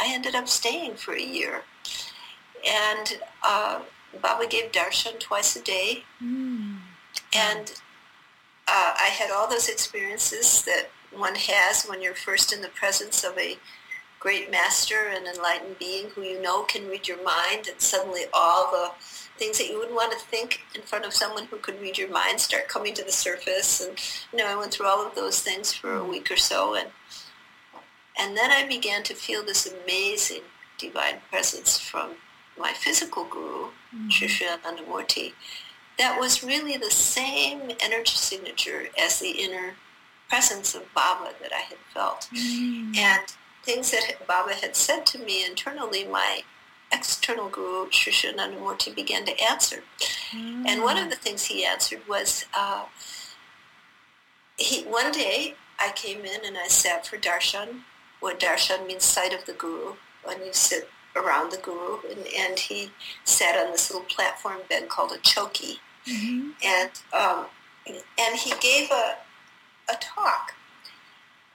I 0.00 0.06
ended 0.12 0.34
up 0.34 0.48
staying 0.48 0.96
for 0.96 1.14
a 1.14 1.22
year. 1.22 1.62
And 2.66 3.20
uh, 3.42 3.80
Baba 4.20 4.46
gave 4.46 4.72
darshan 4.72 5.18
twice 5.18 5.56
a 5.56 5.62
day. 5.62 6.04
Mm. 6.22 6.78
And 7.34 7.72
uh, 8.68 8.94
I 8.98 9.10
had 9.12 9.30
all 9.30 9.48
those 9.48 9.68
experiences 9.68 10.62
that 10.62 10.88
one 11.12 11.34
has 11.34 11.84
when 11.84 12.02
you're 12.02 12.14
first 12.14 12.52
in 12.52 12.62
the 12.62 12.68
presence 12.68 13.24
of 13.24 13.38
a 13.38 13.58
great 14.18 14.50
master 14.50 15.08
and 15.08 15.26
enlightened 15.26 15.78
being 15.78 16.08
who 16.10 16.22
you 16.22 16.40
know 16.40 16.62
can 16.62 16.88
read 16.88 17.06
your 17.06 17.22
mind 17.22 17.68
and 17.68 17.80
suddenly 17.80 18.22
all 18.32 18.70
the 18.70 18.90
things 19.38 19.58
that 19.58 19.68
you 19.68 19.78
wouldn't 19.78 19.94
want 19.94 20.10
to 20.10 20.18
think 20.18 20.60
in 20.74 20.82
front 20.82 21.04
of 21.04 21.12
someone 21.12 21.44
who 21.44 21.56
could 21.58 21.80
read 21.80 21.98
your 21.98 22.10
mind 22.10 22.40
start 22.40 22.66
coming 22.66 22.94
to 22.94 23.04
the 23.04 23.12
surface 23.12 23.80
and 23.80 23.98
you 24.32 24.38
know 24.38 24.46
I 24.46 24.56
went 24.56 24.72
through 24.72 24.86
all 24.86 25.06
of 25.06 25.14
those 25.14 25.40
things 25.40 25.72
for 25.72 25.94
a 25.94 26.04
week 26.04 26.30
or 26.30 26.36
so 26.36 26.74
and 26.74 26.88
and 28.18 28.36
then 28.36 28.50
I 28.50 28.66
began 28.66 29.02
to 29.04 29.14
feel 29.14 29.44
this 29.44 29.70
amazing 29.70 30.42
divine 30.78 31.20
presence 31.30 31.78
from 31.78 32.12
my 32.58 32.72
physical 32.72 33.24
guru, 33.24 33.68
Sri 34.10 34.28
Sri 34.28 34.46
Anandamurti, 34.46 35.32
that 35.98 36.18
was 36.20 36.42
really 36.42 36.76
the 36.76 36.90
same 36.90 37.70
energy 37.80 38.16
signature 38.16 38.88
as 38.98 39.18
the 39.18 39.30
inner 39.30 39.74
presence 40.28 40.74
of 40.74 40.92
Baba 40.94 41.32
that 41.40 41.52
I 41.52 41.60
had 41.60 41.78
felt. 41.94 42.28
Mm. 42.34 42.96
And 42.96 43.22
things 43.62 43.90
that 43.92 44.26
Baba 44.26 44.54
had 44.54 44.76
said 44.76 45.06
to 45.06 45.18
me 45.18 45.44
internally, 45.44 46.04
my 46.04 46.42
external 46.92 47.48
guru, 47.48 47.88
Anandamurti, 47.88 48.94
began 48.94 49.24
to 49.24 49.40
answer. 49.40 49.82
And 50.32 50.82
one 50.82 50.98
of 50.98 51.10
the 51.10 51.16
things 51.16 51.44
he 51.44 51.64
answered 51.64 52.02
was, 52.08 52.44
uh, 52.56 52.84
he, 54.56 54.82
one 54.84 55.12
day 55.12 55.54
I 55.78 55.92
came 55.92 56.24
in 56.24 56.44
and 56.44 56.56
I 56.56 56.68
sat 56.68 57.06
for 57.06 57.16
darshan. 57.16 57.80
where 58.20 58.34
darshan 58.34 58.86
means 58.86 59.04
sight 59.04 59.32
of 59.34 59.44
the 59.46 59.52
guru. 59.52 59.94
When 60.24 60.38
you 60.44 60.52
sit 60.52 60.88
around 61.16 61.50
the 61.50 61.58
guru, 61.58 61.98
and, 62.10 62.26
and 62.36 62.58
he 62.58 62.90
sat 63.24 63.56
on 63.58 63.72
this 63.72 63.90
little 63.90 64.06
platform 64.06 64.58
bed 64.68 64.88
called 64.88 65.12
a 65.12 65.18
choki, 65.18 65.78
Mhm. 66.06 66.52
and 66.64 66.90
um, 67.12 67.46
and 68.18 68.36
he 68.36 68.52
gave 68.60 68.90
a 68.90 69.16
a 69.88 69.96
talk. 70.00 70.54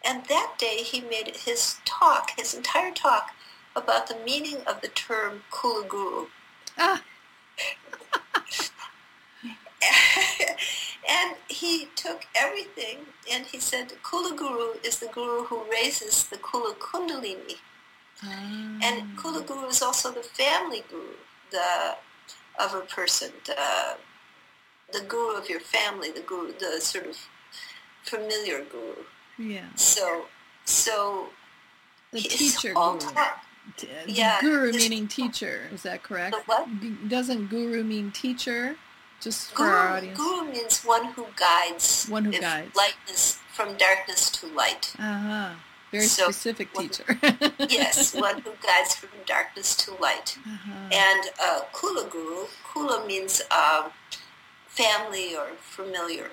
And 0.04 0.26
that 0.26 0.54
day 0.58 0.78
he 0.84 1.02
made 1.02 1.36
his 1.36 1.78
talk, 1.86 2.32
his 2.38 2.54
entire 2.54 2.92
talk, 2.92 3.32
about 3.76 4.08
the 4.08 4.16
meaning 4.26 4.58
of 4.66 4.82
the 4.82 4.88
term 4.88 5.44
kula 5.52 5.88
guru. 5.88 6.28
Ah. 6.78 7.04
and 11.10 11.36
he 11.48 11.88
took 11.96 12.26
everything 12.36 12.98
and 13.32 13.46
he 13.46 13.60
said 13.60 13.94
Kula 14.04 14.36
Guru 14.38 14.74
is 14.84 15.00
the 15.00 15.08
guru 15.08 15.44
who 15.46 15.64
raises 15.72 16.26
the 16.26 16.38
Kula 16.38 16.76
Kundalini. 16.76 17.58
Ah. 18.24 18.80
And 18.84 19.18
Kula 19.18 19.46
Guru 19.46 19.68
is 19.68 19.82
also 19.82 20.12
the 20.12 20.22
family 20.24 20.84
guru 20.90 21.16
the, 21.52 21.96
of 22.60 22.74
a 22.76 22.82
person, 22.82 23.32
the, 23.46 23.56
the 24.94 25.02
guru 25.06 25.36
of 25.38 25.50
your 25.50 25.60
family, 25.60 26.12
the 26.12 26.22
guru, 26.22 26.54
the 26.60 26.80
sort 26.82 27.08
of 27.08 27.18
familiar 28.04 28.64
guru. 28.72 29.04
yeah. 29.38 29.66
So, 29.76 30.26
so 30.66 31.28
The 32.12 32.20
teacher 32.22 32.74
guru. 32.74 33.00
T- 33.78 33.88
Yeah, 34.08 34.40
Guru 34.42 34.72
meaning 34.74 35.08
teacher. 35.08 35.70
Is 35.74 35.84
that 35.84 36.02
correct? 36.04 36.36
What? 36.46 36.68
G- 36.82 36.98
Doesn't 37.08 37.48
guru 37.48 37.84
mean 37.84 38.12
teacher? 38.12 38.76
Just 39.22 39.52
for 39.56 39.64
our 39.64 39.88
Guru, 39.88 39.98
audience. 39.98 40.18
guru 40.18 40.52
means 40.52 40.82
one 40.84 41.06
who 41.14 41.26
guides. 41.36 42.08
One 42.10 42.26
who 42.26 42.32
guides. 42.40 42.76
Lightness 42.76 43.38
from 43.54 43.78
darkness 43.78 44.30
to 44.32 44.48
light. 44.48 44.94
Uh-huh. 44.98 45.52
Very 45.92 46.04
So, 46.06 46.26
specific 46.32 46.74
one- 46.74 46.88
teacher. 46.90 47.20
yes, 47.70 48.16
one 48.28 48.42
who 48.42 48.52
guides 48.66 48.96
from 48.96 49.10
darkness 49.26 49.76
to 49.78 49.94
light. 49.96 50.38
Uh-huh. 50.46 50.72
And 50.92 51.24
uh, 51.42 51.62
Kula 51.74 52.10
Guru, 52.10 52.46
Kula 52.66 53.06
means 53.06 53.42
um, 53.52 53.92
family 54.68 55.36
or 55.36 55.48
familiar. 55.60 56.30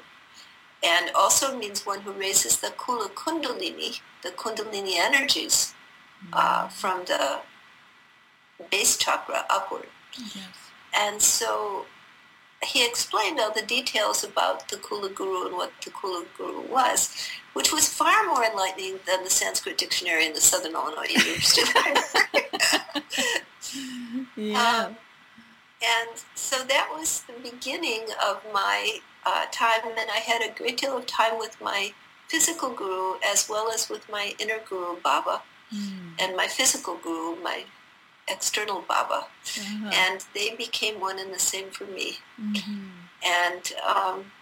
And 0.85 1.11
also 1.15 1.59
means 1.59 1.85
one 1.85 2.03
who 2.03 2.13
raises 2.13 2.59
the 2.61 2.69
Kula 2.69 3.09
Kundalini, 3.11 4.01
the 4.23 4.31
Kundalini 4.31 4.95
energies 4.97 5.75
uh, 6.33 6.69
from 6.69 7.05
the 7.07 7.41
base 8.71 8.97
chakra 8.97 9.45
upward. 9.51 9.87
yes. 10.17 10.47
And 10.95 11.21
so 11.21 11.87
he 12.65 12.87
explained 12.87 13.39
all 13.41 13.53
the 13.53 13.63
details 13.63 14.25
about 14.25 14.69
the 14.69 14.77
Kula 14.77 15.15
Guru 15.15 15.47
and 15.47 15.57
what 15.57 15.73
the 15.85 15.91
Kula 15.91 16.25
Guru 16.37 16.63
was, 16.71 17.15
which 17.53 17.73
was 17.73 17.89
far 17.89 18.27
more 18.27 18.45
enlightening 18.45 18.99
than 19.07 19.25
the 19.25 19.31
Sanskrit 19.31 19.79
dictionary 19.79 20.27
in 20.27 20.33
the 20.33 20.41
Southern 20.41 20.73
Illinois 20.73 21.07
University 21.09 21.63
Yeah. 24.37 24.87
Um, 24.87 24.97
and 25.83 26.25
so 26.35 26.65
that 26.65 26.89
was 26.93 27.23
the 27.23 27.51
beginning 27.51 28.07
of 28.25 28.43
my 28.53 28.99
uh, 29.25 29.47
time, 29.53 29.81
and 29.87 30.11
I 30.11 30.19
had 30.19 30.43
a 30.43 30.53
great 30.57 30.79
deal 30.79 30.97
of 30.97 31.07
time 31.07 31.39
with 31.39 31.61
my 31.61 31.93
physical 32.29 32.71
guru 32.71 33.15
as 33.25 33.49
well 33.49 33.71
as 33.71 33.89
with 33.89 34.09
my 34.11 34.35
inner 34.39 34.59
guru, 34.69 34.97
Baba, 35.01 35.43
Mm. 35.71 36.13
and 36.19 36.35
my 36.35 36.47
physical 36.47 36.97
guru, 36.97 37.37
my 37.43 37.67
external 38.31 38.83
Baba. 38.83 39.27
Uh-huh. 39.59 39.91
And 39.93 40.25
they 40.35 40.55
became 40.55 41.01
one 41.01 41.19
and 41.19 41.33
the 41.33 41.39
same 41.39 41.71
for 41.71 41.85
me. 41.85 42.19
Mhm. 42.41 42.91
And 43.25 43.73
um, 43.87 44.33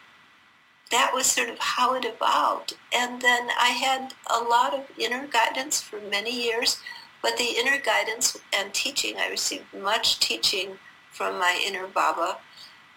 that 0.91 1.13
was 1.15 1.27
sort 1.27 1.49
of 1.49 1.59
how 1.59 1.95
it 1.95 2.05
evolved. 2.05 2.75
And 2.93 3.21
then 3.23 3.49
I 3.59 3.69
had 3.71 4.15
a 4.29 4.39
lot 4.41 4.75
of 4.75 4.85
inner 4.99 5.27
guidance 5.27 5.81
for 5.81 6.01
many 6.01 6.31
years, 6.31 6.79
but 7.23 7.37
the 7.37 7.55
inner 7.59 7.79
guidance 7.79 8.37
and 8.57 8.73
teaching, 8.75 9.17
I 9.19 9.29
received 9.29 9.73
much 9.75 10.21
teaching 10.21 10.79
from 11.11 11.39
my 11.39 11.61
inner 11.67 11.87
Baba 11.87 12.39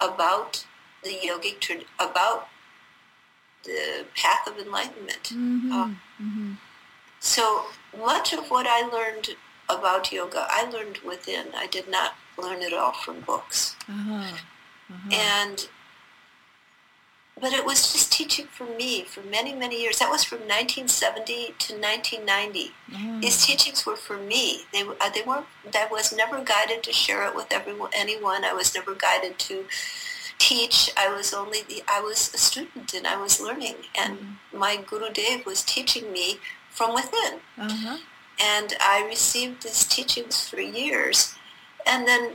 about 0.01 0.65
the 1.03 1.11
yogic, 1.11 1.59
trad- 1.59 1.85
about 1.99 2.49
the 3.63 4.05
path 4.15 4.47
of 4.47 4.57
enlightenment. 4.57 5.23
Mhm. 5.33 5.71
Uh, 5.71 5.95
Mhm. 6.21 6.57
So 7.19 7.65
much 7.97 8.33
of 8.33 8.49
what 8.49 8.65
I 8.67 8.81
learned 8.81 9.35
about 9.69 10.11
yoga, 10.11 10.45
I 10.49 10.69
learned 10.69 10.97
within. 11.05 11.47
I 11.55 11.67
did 11.67 11.87
not 11.89 12.15
learn 12.37 12.61
it 12.61 12.73
all 12.73 12.93
from 12.93 13.21
books. 13.21 13.75
Uh-huh. 13.87 14.13
Uh-huh. 14.91 15.09
and 15.11 15.67
but 17.39 17.53
it 17.53 17.63
was 17.63 17.93
just 17.93 18.11
teaching 18.11 18.47
for 18.47 18.65
me 18.65 19.03
for 19.03 19.21
many 19.21 19.53
many 19.53 19.79
years 19.81 19.99
that 19.99 20.09
was 20.09 20.23
from 20.23 20.39
1970 20.39 21.53
to 21.59 21.73
1990 21.77 22.71
Oh. 22.91 23.19
these 23.21 23.45
teachings 23.45 23.85
were 23.85 23.95
for 23.95 24.17
me 24.17 24.63
they 24.73 24.83
were- 24.83 24.97
uh, 24.99 25.09
they 25.09 25.21
weren't 25.21 25.45
i 25.75 25.87
was 25.91 26.11
never 26.11 26.43
guided 26.43 26.81
to 26.83 26.91
share 26.91 27.23
it 27.27 27.35
with 27.35 27.47
everyone 27.51 27.91
anyone 27.93 28.43
i 28.43 28.51
was 28.51 28.73
never 28.75 28.93
guided 28.95 29.37
to 29.47 29.65
teach 30.39 30.89
i 30.97 31.07
was 31.07 31.33
only 31.33 31.61
the 31.69 31.83
i 31.87 32.01
was 32.01 32.33
a 32.33 32.37
student 32.37 32.93
and 32.93 33.05
i 33.07 33.15
was 33.15 33.39
learning 33.39 33.75
and 33.97 34.17
my 34.51 34.75
guru 34.75 35.09
dev 35.13 35.45
was 35.45 35.63
teaching 35.63 36.11
me 36.11 36.39
from 36.71 36.93
within 36.95 37.33
Uh-huh. 37.57 37.97
And 38.39 38.73
I 38.79 39.05
received 39.07 39.63
these 39.63 39.83
teachings 39.85 40.47
for 40.47 40.59
years. 40.59 41.35
And 41.85 42.07
then 42.07 42.33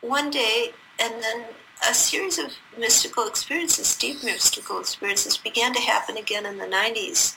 one 0.00 0.30
day, 0.30 0.72
and 0.98 1.22
then 1.22 1.44
a 1.88 1.94
series 1.94 2.38
of 2.38 2.52
mystical 2.78 3.26
experiences, 3.26 3.96
deep 3.96 4.22
mystical 4.22 4.80
experiences, 4.80 5.36
began 5.36 5.72
to 5.74 5.80
happen 5.80 6.16
again 6.16 6.46
in 6.46 6.58
the 6.58 6.66
90s. 6.66 7.36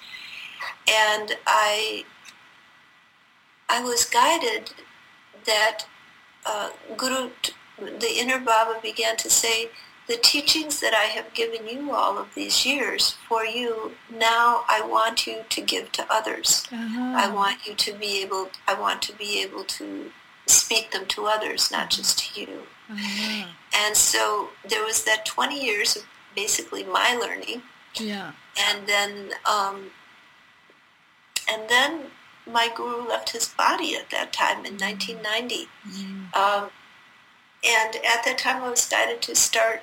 And 0.90 1.36
I, 1.46 2.06
I 3.70 3.84
was 3.84 4.06
guided 4.06 4.72
that 5.46 5.86
uh, 6.46 6.70
Guru, 6.98 7.32
the 7.80 8.14
inner 8.18 8.40
Baba 8.40 8.80
began 8.82 9.18
to 9.18 9.30
say, 9.30 9.70
the 10.08 10.18
teachings 10.18 10.80
that 10.82 10.94
I 10.94 11.06
have 11.06 11.34
given 11.34 11.68
you 11.68 11.92
all 11.92 12.18
of 12.18 12.34
these 12.36 12.66
years 12.66 13.16
for 13.28 13.44
you, 13.44 13.94
now 14.12 14.64
I 14.70 14.82
want 14.86 15.26
you 15.26 15.44
to 15.50 15.62
give 15.62 15.92
to 15.94 16.06
others. 16.12 16.68
Uh-huh. 16.72 17.14
I 17.18 17.32
want 17.34 17.66
you 17.66 17.74
to 17.74 17.94
be 17.94 18.22
able 18.22 18.50
I 18.68 18.80
want 18.80 19.02
to 19.04 19.14
be 19.14 19.42
able 19.42 19.64
to 19.64 20.12
speak 20.48 20.92
them 20.92 21.06
to 21.08 21.26
others, 21.26 21.72
not 21.72 21.90
just 21.90 22.20
to 22.20 22.42
you. 22.42 22.64
Uh-huh. 22.90 23.48
And 23.76 23.98
so 23.98 24.50
there 24.68 24.84
was 24.84 25.04
that 25.06 25.26
20 25.26 25.64
years 25.64 25.96
of 25.96 26.04
basically 26.36 26.84
my 26.84 27.16
learning, 27.16 27.64
Yeah. 28.00 28.34
and 28.60 28.88
then 28.88 29.32
um, 29.50 29.92
and 31.52 31.68
then 31.68 32.12
my 32.46 32.70
guru 32.76 33.08
left 33.08 33.32
his 33.32 33.48
body 33.48 33.96
at 33.96 34.12
that 34.12 34.32
time 34.32 34.66
in 34.66 34.78
1990. 34.78 35.68
Mm. 35.90 36.36
Um, 36.36 36.70
and 37.68 37.96
at 37.96 38.24
that 38.26 38.38
time, 38.38 38.62
I 38.62 38.70
was 38.70 38.88
guided 38.88 39.22
to 39.24 39.36
start 39.36 39.82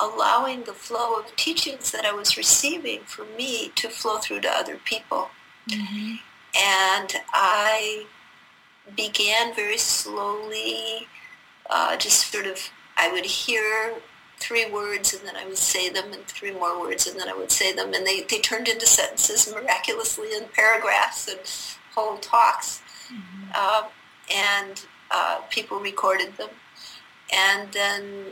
allowing 0.00 0.64
the 0.64 0.72
flow 0.72 1.16
of 1.16 1.34
teachings 1.36 1.90
that 1.92 2.04
I 2.04 2.12
was 2.12 2.36
receiving 2.36 3.00
for 3.00 3.24
me 3.24 3.70
to 3.76 3.88
flow 3.88 4.18
through 4.18 4.40
to 4.42 4.50
other 4.50 4.76
people. 4.76 5.30
Mhm. 5.68 6.20
and 6.54 7.20
I 7.34 8.06
began 8.96 9.54
very 9.54 9.76
slowly, 9.76 11.06
uh, 11.68 11.94
just 11.96 12.32
sort 12.32 12.46
of, 12.46 12.70
I 12.96 13.08
would 13.12 13.26
hear 13.26 14.00
three 14.40 14.64
words 14.70 15.12
and 15.12 15.26
then 15.26 15.36
I 15.36 15.44
would 15.44 15.58
say 15.58 15.88
them 15.90 16.12
and 16.12 16.26
three 16.26 16.52
more 16.52 16.80
words 16.80 17.06
and 17.06 17.20
then 17.20 17.28
I 17.28 17.34
would 17.34 17.52
say 17.52 17.72
them 17.72 17.92
and 17.92 18.06
they, 18.06 18.22
they 18.22 18.38
turned 18.40 18.66
into 18.68 18.86
sentences 18.86 19.52
miraculously 19.52 20.34
and 20.34 20.50
paragraphs 20.52 21.28
and 21.28 21.40
whole 21.94 22.16
talks. 22.18 22.80
Um, 23.54 23.84
and 24.34 24.84
uh, 25.10 25.40
people 25.50 25.80
recorded 25.80 26.36
them. 26.38 26.50
And 27.32 27.70
then 27.72 28.24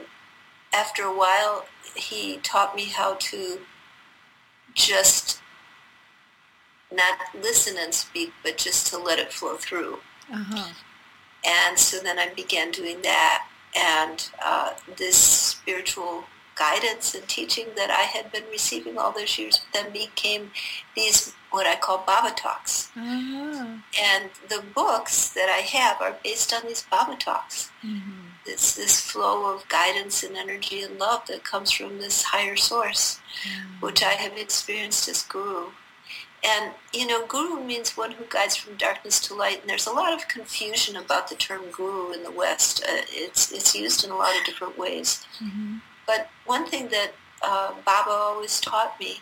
after 0.73 1.03
a 1.03 1.17
while, 1.17 1.67
he 1.95 2.39
taught 2.39 2.75
me 2.77 2.87
how 2.87 3.15
to 3.15 3.61
just 4.75 5.41
not 6.93 7.19
listen 7.35 7.77
and 7.79 7.93
speak, 7.95 8.33
but 8.43 8.57
just 8.59 8.87
to 8.89 8.99
let 8.99 9.19
it 9.19 9.33
flow 9.33 9.57
through. 9.57 9.99
Uh-huh. 10.33 10.73
And 11.45 11.79
so 11.79 11.99
then 12.01 12.19
I 12.19 12.29
began 12.35 12.71
doing 12.71 13.03
that. 13.03 13.47
And 13.75 14.29
uh, 14.45 14.73
this 14.97 15.17
spiritual 15.17 16.25
guidance 16.57 17.15
and 17.15 17.29
teaching 17.29 17.67
that 17.77 17.91
I 17.91 18.03
had 18.03 18.33
been 18.33 18.45
receiving 18.51 18.97
all 18.97 19.13
those 19.13 19.39
years 19.39 19.61
then 19.75 19.93
became 19.93 20.51
these, 20.95 21.35
what 21.51 21.67
I 21.67 21.77
call 21.77 22.03
Baba 22.07 22.35
Talks. 22.35 22.91
Uh-huh. 22.97 23.67
And 24.01 24.31
the 24.49 24.63
books 24.75 25.29
that 25.31 25.49
I 25.51 25.61
have 25.61 26.01
are 26.01 26.17
based 26.25 26.55
on 26.55 26.63
these 26.67 26.83
Baba 26.91 27.17
Talks. 27.17 27.71
Mhm. 27.85 28.26
It's 28.47 28.75
this 28.75 29.01
flow 29.01 29.55
of 29.55 29.69
guidance 29.69 30.23
and 30.23 30.37
energy 30.37 30.83
and 30.83 30.99
love 30.99 31.27
that 31.27 31.45
comes 31.45 31.71
from 31.73 31.99
this 31.99 32.23
higher 32.23 32.57
source, 32.57 33.19
which 33.81 34.03
I 34.03 34.13
have 34.13 34.37
experienced 34.37 35.09
as 35.09 35.23
guru. 35.23 35.71
And, 36.45 36.73
you 36.93 37.07
know, 37.07 37.27
guru 37.27 37.63
means 37.65 37.97
one 37.97 38.13
who 38.13 38.25
guides 38.29 38.55
from 38.57 38.77
darkness 38.77 39.19
to 39.21 39.35
light. 39.35 39.61
And 39.63 39.71
there's 39.71 39.87
a 39.87 39.93
lot 39.93 40.13
of 40.13 40.29
confusion 40.29 40.95
about 40.97 41.29
the 41.29 41.35
term 41.35 41.63
guru 41.73 42.13
in 42.13 42.23
the 42.23 42.31
West. 42.31 42.85
Uh, 42.85 43.03
it's, 43.09 43.51
it's 43.51 43.75
used 43.75 44.05
in 44.05 44.11
a 44.11 44.17
lot 44.17 44.39
of 44.39 44.45
different 44.45 44.79
ways. 44.79 45.27
Mhm. 45.43 45.81
But 46.07 46.29
one 46.45 46.67
thing 46.67 46.89
that 46.89 47.15
uh, 47.43 47.73
Baba 47.85 48.11
always 48.11 48.61
taught 48.61 48.99
me 49.01 49.21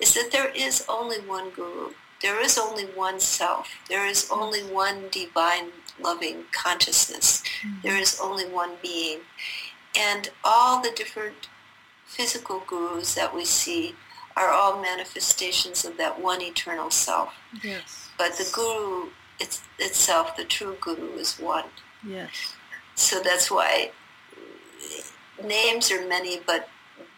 is 0.00 0.14
that 0.14 0.30
there 0.30 0.50
is 0.50 0.84
only 0.88 1.18
one 1.18 1.50
guru. 1.50 1.94
There 2.22 2.40
is 2.40 2.56
only 2.58 2.84
one 2.84 3.18
self. 3.18 3.68
There 3.88 4.06
is 4.06 4.30
only 4.30 4.62
one 4.62 5.08
divine 5.10 5.72
loving 6.00 6.44
consciousness. 6.52 7.42
Mm. 7.64 7.82
There 7.82 7.98
is 7.98 8.18
only 8.20 8.44
one 8.44 8.72
being. 8.82 9.20
And 9.98 10.28
all 10.44 10.82
the 10.82 10.92
different 10.94 11.48
physical 12.04 12.62
gurus 12.66 13.14
that 13.14 13.34
we 13.34 13.44
see 13.44 13.94
are 14.36 14.50
all 14.50 14.80
manifestations 14.80 15.84
of 15.84 15.96
that 15.96 16.20
one 16.20 16.42
eternal 16.42 16.90
self. 16.90 17.34
Yes. 17.62 18.10
But 18.18 18.36
the 18.36 18.48
guru 18.52 19.10
it's, 19.40 19.62
itself, 19.78 20.36
the 20.36 20.44
true 20.44 20.76
guru, 20.80 21.14
is 21.14 21.38
one. 21.38 21.64
Yes. 22.06 22.54
So 22.94 23.20
that's 23.20 23.50
why 23.50 23.90
names 25.42 25.90
are 25.90 26.06
many, 26.06 26.40
but 26.46 26.68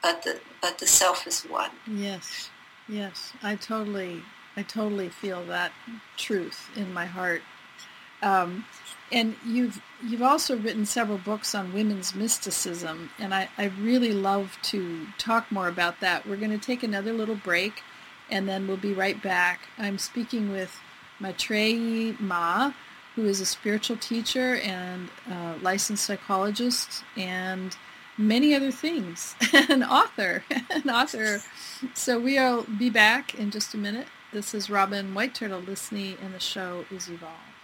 but 0.02 0.22
the 0.22 0.40
but 0.60 0.78
the 0.78 0.86
self 0.86 1.26
is 1.26 1.42
one. 1.42 1.70
Yes. 1.86 2.50
Yes. 2.88 3.32
I 3.42 3.54
totally 3.56 4.22
I 4.56 4.62
totally 4.62 5.08
feel 5.08 5.44
that 5.46 5.72
truth 6.16 6.68
in 6.76 6.92
my 6.92 7.06
heart. 7.06 7.42
Um, 8.22 8.64
and 9.10 9.36
you've 9.46 9.80
you've 10.02 10.22
also 10.22 10.56
written 10.56 10.86
several 10.86 11.18
books 11.18 11.54
on 11.54 11.72
women's 11.72 12.14
mysticism, 12.14 13.10
and 13.18 13.34
I, 13.34 13.48
I 13.58 13.66
really 13.80 14.12
love 14.12 14.58
to 14.64 15.06
talk 15.18 15.50
more 15.50 15.68
about 15.68 16.00
that. 16.00 16.26
We're 16.26 16.36
going 16.36 16.50
to 16.50 16.58
take 16.58 16.82
another 16.82 17.12
little 17.12 17.34
break, 17.34 17.82
and 18.30 18.48
then 18.48 18.66
we'll 18.66 18.76
be 18.76 18.92
right 18.92 19.20
back. 19.22 19.68
I'm 19.78 19.98
speaking 19.98 20.50
with 20.50 20.78
Maetreyii 21.20 22.20
Ma, 22.20 22.72
who 23.16 23.24
is 23.24 23.40
a 23.40 23.46
spiritual 23.46 23.96
teacher 23.96 24.56
and 24.56 25.08
uh, 25.30 25.54
licensed 25.62 26.04
psychologist, 26.04 27.02
and 27.16 27.76
many 28.18 28.54
other 28.54 28.70
things, 28.70 29.34
an 29.52 29.82
author, 29.82 30.44
an 30.70 30.90
author. 30.90 31.40
So 31.94 32.18
we'll 32.20 32.64
be 32.64 32.90
back 32.90 33.34
in 33.34 33.50
just 33.50 33.74
a 33.74 33.78
minute. 33.78 34.06
This 34.32 34.52
is 34.52 34.68
Robin 34.68 35.14
White 35.14 35.34
Turtle 35.34 35.62
Lysne, 35.62 36.22
and 36.22 36.34
the 36.34 36.40
show 36.40 36.84
is 36.90 37.08
Evolve. 37.08 37.57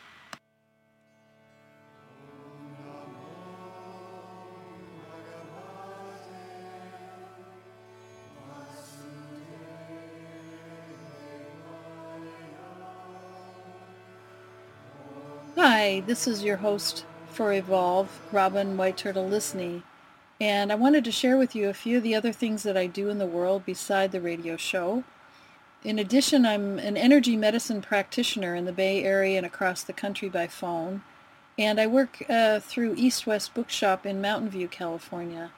Hi, 15.85 16.01
this 16.01 16.27
is 16.27 16.43
your 16.43 16.57
host 16.57 17.05
for 17.29 17.53
Evolve, 17.53 18.09
Robin 18.33 18.79
White 18.79 18.97
Turtle 18.97 19.29
Lysne, 19.29 19.83
and 20.41 20.73
I 20.73 20.77
wanted 20.77 21.05
to 21.05 21.13
share 21.13 21.37
with 21.37 21.55
you 21.55 21.69
a 21.69 21.75
few 21.75 21.99
of 21.99 22.03
the 22.03 22.15
other 22.15 22.33
things 22.33 22.63
that 22.63 22.75
I 22.75 22.87
do 22.87 23.11
in 23.11 23.19
the 23.19 23.27
world 23.27 23.67
beside 23.67 24.11
the 24.11 24.21
radio 24.23 24.57
show. 24.57 25.05
In 25.85 25.99
addition, 25.99 26.47
I'm 26.47 26.79
an 26.79 26.97
energy 26.97 27.37
medicine 27.37 27.83
practitioner 27.83 28.55
in 28.55 28.65
the 28.65 28.73
Bay 28.73 29.05
Area 29.05 29.37
and 29.37 29.45
across 29.45 29.83
the 29.83 29.93
country 29.93 30.31
by 30.31 30.47
phone, 30.47 31.03
and 31.59 31.79
I 31.79 31.87
work 31.87 32.25
uh, 32.31 32.61
through 32.61 32.95
East 32.97 33.27
West 33.27 33.53
Bookshop 33.53 34.07
in 34.07 34.23
Mountain 34.23 34.49
View, 34.49 34.69
California, 34.69 35.51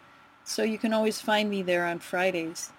so 0.43 0.65
you 0.65 0.77
can 0.77 0.93
always 0.93 1.21
find 1.21 1.49
me 1.49 1.63
there 1.63 1.87
on 1.87 2.01
Fridays. 2.01 2.73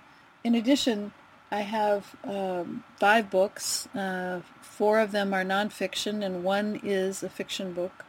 In 0.43 0.53
addition, 0.53 1.13
I 1.49 1.61
have 1.61 2.15
um, 2.23 2.83
five 2.99 3.29
books. 3.29 3.87
Uh, 3.95 4.41
four 4.61 4.99
of 4.99 5.11
them 5.11 5.33
are 5.33 5.43
nonfiction, 5.43 6.23
and 6.23 6.43
one 6.43 6.79
is 6.83 7.23
a 7.23 7.29
fiction 7.29 7.73
book 7.73 8.05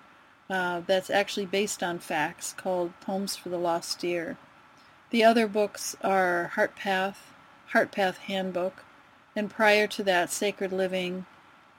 uh, 0.51 0.83
that's 0.87 1.11
actually 1.11 1.47
based 1.47 1.83
on 1.83 1.99
facts 1.99 2.55
called 2.57 2.93
Poems 3.01 3.37
for 3.37 3.49
the 3.49 3.59
Lost 3.59 4.01
Deer. 4.01 4.37
The 5.11 5.25
other 5.25 5.47
books 5.47 5.97
are 6.03 6.49
Heart 6.55 6.77
Path, 6.77 7.33
Heart 7.69 7.93
Path 7.93 8.19
Handbook, 8.19 8.85
and 9.37 9.51
prior 9.51 9.87
to 9.87 10.03
that, 10.05 10.31
Sacred 10.31 10.73
Living 10.73 11.27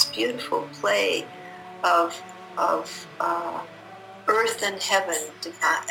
This 0.00 0.14
beautiful 0.14 0.68
play 0.72 1.26
of, 1.84 2.20
of 2.56 3.06
uh, 3.20 3.60
earth 4.26 4.62
and 4.62 4.82
heaven, 4.82 5.16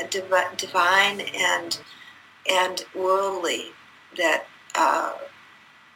divine, 0.10 0.56
divine 0.58 1.22
and, 1.36 1.80
and 2.50 2.86
worldly, 2.96 3.66
that 4.18 4.46
uh, 4.76 5.14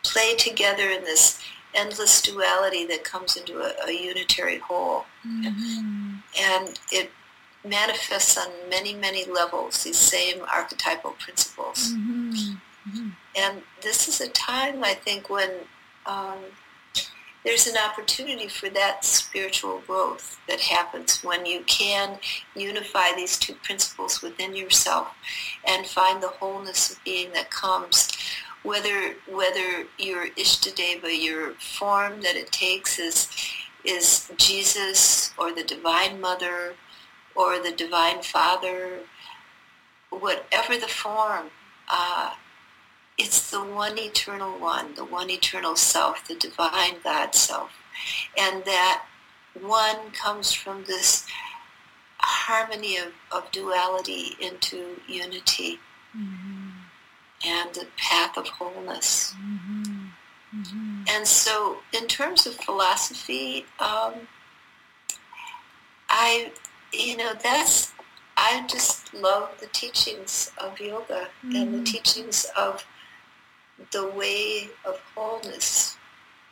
play 0.03 0.35
together 0.35 0.89
in 0.89 1.03
this 1.03 1.41
endless 1.73 2.21
duality 2.21 2.85
that 2.85 3.03
comes 3.03 3.35
into 3.35 3.59
a, 3.59 3.73
a 3.87 3.91
unitary 3.91 4.59
whole. 4.59 5.05
Mm-hmm. 5.27 6.15
And 6.39 6.79
it 6.91 7.09
manifests 7.65 8.37
on 8.37 8.49
many, 8.69 8.93
many 8.93 9.25
levels, 9.25 9.83
these 9.83 9.97
same 9.97 10.43
archetypal 10.53 11.11
principles. 11.11 11.93
Mm-hmm. 11.93 12.31
Mm-hmm. 12.89 13.09
And 13.35 13.61
this 13.81 14.07
is 14.07 14.21
a 14.21 14.29
time, 14.29 14.83
I 14.83 14.93
think, 14.93 15.29
when 15.29 15.49
um, 16.05 16.39
there's 17.43 17.67
an 17.67 17.75
opportunity 17.77 18.47
for 18.47 18.69
that 18.69 19.03
spiritual 19.03 19.81
growth 19.85 20.39
that 20.47 20.61
happens 20.61 21.21
when 21.23 21.45
you 21.45 21.61
can 21.65 22.17
unify 22.55 23.11
these 23.15 23.37
two 23.37 23.53
principles 23.55 24.21
within 24.21 24.55
yourself 24.55 25.13
and 25.67 25.85
find 25.85 26.23
the 26.23 26.29
wholeness 26.29 26.91
of 26.91 27.03
being 27.03 27.31
that 27.33 27.51
comes. 27.51 28.09
Whether 28.63 29.15
whether 29.29 29.85
your 29.97 30.29
Ishtadeva, 30.29 31.21
your 31.21 31.51
form 31.55 32.21
that 32.21 32.37
it 32.37 32.51
takes 32.51 32.97
is 32.97 33.27
is 33.83 34.31
Jesus 34.37 35.33
or 35.37 35.53
the 35.53 35.65
Divine 35.65 36.21
Mother 36.21 36.75
or 37.35 37.61
the 37.61 37.71
Divine 37.71 38.21
Father, 38.21 38.99
whatever 40.09 40.77
the 40.77 40.87
form, 40.87 41.47
uh, 41.91 42.31
it's 43.17 43.51
the 43.51 43.63
one 43.63 43.97
eternal 43.97 44.59
one, 44.59 44.95
the 44.95 45.05
one 45.05 45.29
eternal 45.29 45.75
self, 45.75 46.27
the 46.27 46.35
divine 46.35 46.95
God 47.03 47.35
self. 47.35 47.71
And 48.37 48.65
that 48.65 49.05
one 49.59 50.11
comes 50.11 50.51
from 50.51 50.85
this 50.85 51.27
harmony 52.17 52.97
of, 52.97 53.13
of 53.31 53.51
duality 53.51 54.35
into 54.39 54.97
unity. 55.07 55.79
Mm-hmm 56.17 56.53
and 57.45 57.73
the 57.73 57.87
path 57.97 58.37
of 58.37 58.47
wholeness. 58.47 59.33
Mm-hmm. 59.37 60.05
Mm-hmm. 60.55 61.03
And 61.09 61.27
so, 61.27 61.77
in 61.93 62.07
terms 62.07 62.45
of 62.45 62.55
philosophy, 62.55 63.65
um, 63.79 64.13
I, 66.09 66.51
you 66.91 67.17
know, 67.17 67.33
that's, 67.41 67.93
I 68.37 68.65
just 68.67 69.13
love 69.13 69.49
the 69.59 69.67
teachings 69.67 70.51
of 70.57 70.79
yoga 70.79 71.27
and 71.43 71.73
the 71.73 71.77
mm-hmm. 71.77 71.83
teachings 71.83 72.45
of 72.55 72.85
the 73.91 74.09
way 74.09 74.69
of 74.85 74.99
wholeness, 75.15 75.97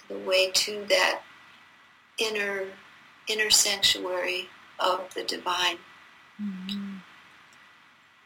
the 0.07 0.17
way 0.17 0.51
to 0.51 0.85
that 0.89 1.21
inner, 2.17 2.65
inner 3.27 3.49
sanctuary 3.49 4.49
of 4.79 5.13
the 5.13 5.23
divine. 5.23 5.77
Mm-hmm. 6.41 6.97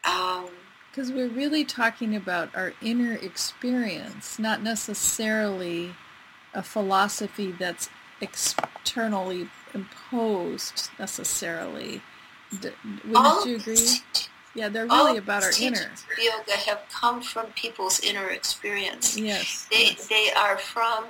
Um, 0.09 0.49
because 0.95 1.11
we're 1.11 1.27
really 1.27 1.65
talking 1.65 2.15
about 2.15 2.55
our 2.55 2.71
inner 2.81 3.15
experience, 3.15 4.39
not 4.39 4.63
necessarily 4.63 5.93
a 6.53 6.63
philosophy 6.63 7.51
that's 7.51 7.89
externally 8.21 9.49
imposed 9.73 10.89
necessarily. 10.97 12.01
Wouldn't 12.53 13.13
all 13.13 13.45
you 13.45 13.57
agree? 13.57 13.75
Yeah, 14.55 14.69
they're 14.69 14.87
really 14.87 15.17
about 15.17 15.43
our 15.43 15.51
inner. 15.59 15.77
Of 15.77 16.05
Yoga 16.17 16.53
have 16.53 16.83
come 16.89 17.21
from 17.21 17.47
people's 17.57 17.99
inner 17.99 18.29
experience. 18.29 19.17
Yes. 19.17 19.67
They, 19.69 19.83
yes. 19.83 20.07
they 20.07 20.31
are 20.35 20.57
from 20.57 21.05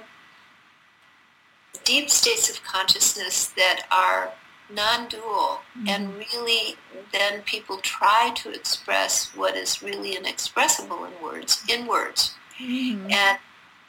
deep 1.83 2.09
states 2.09 2.49
of 2.49 2.63
consciousness 2.63 3.47
that 3.49 3.85
are 3.91 4.33
non-dual 4.73 5.61
mm-hmm. 5.77 5.87
and 5.87 6.15
really 6.15 6.75
then 7.11 7.41
people 7.43 7.77
try 7.77 8.31
to 8.35 8.49
express 8.51 9.31
what 9.35 9.55
is 9.55 9.83
really 9.83 10.15
inexpressible 10.15 11.05
in 11.05 11.11
words 11.21 11.63
in 11.69 11.85
words 11.85 12.33
mm-hmm. 12.59 13.11
and 13.11 13.37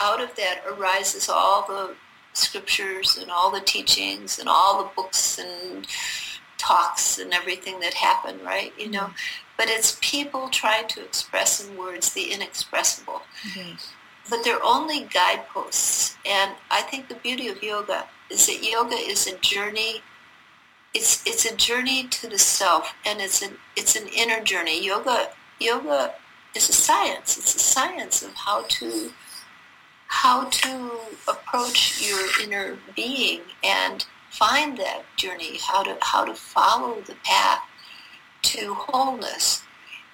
out 0.00 0.20
of 0.20 0.34
that 0.36 0.61
arises 0.68 1.30
all 1.30 1.66
the 1.66 1.94
scriptures 2.34 3.16
and 3.18 3.30
all 3.30 3.50
the 3.50 3.61
teachings 3.61 4.38
and 4.38 4.48
all 4.48 4.82
the 4.82 4.90
books 4.94 5.38
and 5.38 5.86
talks 6.59 7.18
and 7.18 7.32
everything 7.32 7.80
that 7.80 7.94
happen 7.94 8.38
right 8.44 8.74
you 8.78 8.90
know 8.90 9.00
mm-hmm. 9.00 9.45
But 9.57 9.68
it's 9.68 9.98
people 10.02 10.48
trying 10.48 10.86
to 10.88 11.02
express 11.02 11.66
in 11.66 11.76
words 11.76 12.12
the 12.12 12.32
inexpressible. 12.32 13.22
Yes. 13.54 13.92
but 14.28 14.40
they're 14.44 14.62
only 14.64 15.04
guideposts. 15.04 16.16
And 16.26 16.52
i 16.70 16.82
think 16.82 17.09
the 17.09 17.14
beauty 17.16 17.48
of 17.48 17.62
yoga 17.62 18.07
is 18.30 18.46
that 18.46 18.62
yoga 18.62 18.96
is 18.96 19.26
a 19.26 19.36
journey 19.38 20.02
it's 20.94 21.22
it's 21.26 21.44
a 21.44 21.54
journey 21.57 22.07
to 22.09 22.28
the 22.28 22.38
self 22.38 22.94
and 23.04 23.20
it's 23.20 23.42
an 23.42 23.52
it's 23.76 23.96
an 23.96 24.09
inner 24.09 24.40
journey. 24.42 24.84
Yoga 24.84 25.28
yoga 25.61 26.14
is 26.54 26.68
a 26.68 26.72
science. 26.72 27.36
It's 27.36 27.54
a 27.54 27.59
science 27.59 28.22
of 28.22 28.32
how 28.34 28.62
to 28.62 29.12
how 30.09 30.44
to 30.44 30.90
approach 31.28 32.00
your 32.09 32.26
inner 32.42 32.78
being 32.94 33.40
and 33.62 34.07
find 34.30 34.78
that 34.78 35.02
journey 35.16 35.59
how 35.59 35.82
to 35.82 35.96
how 36.00 36.24
to 36.24 36.34
follow 36.34 37.00
the 37.02 37.16
path 37.24 37.61
to 38.47 38.74
wholeness 38.74 39.62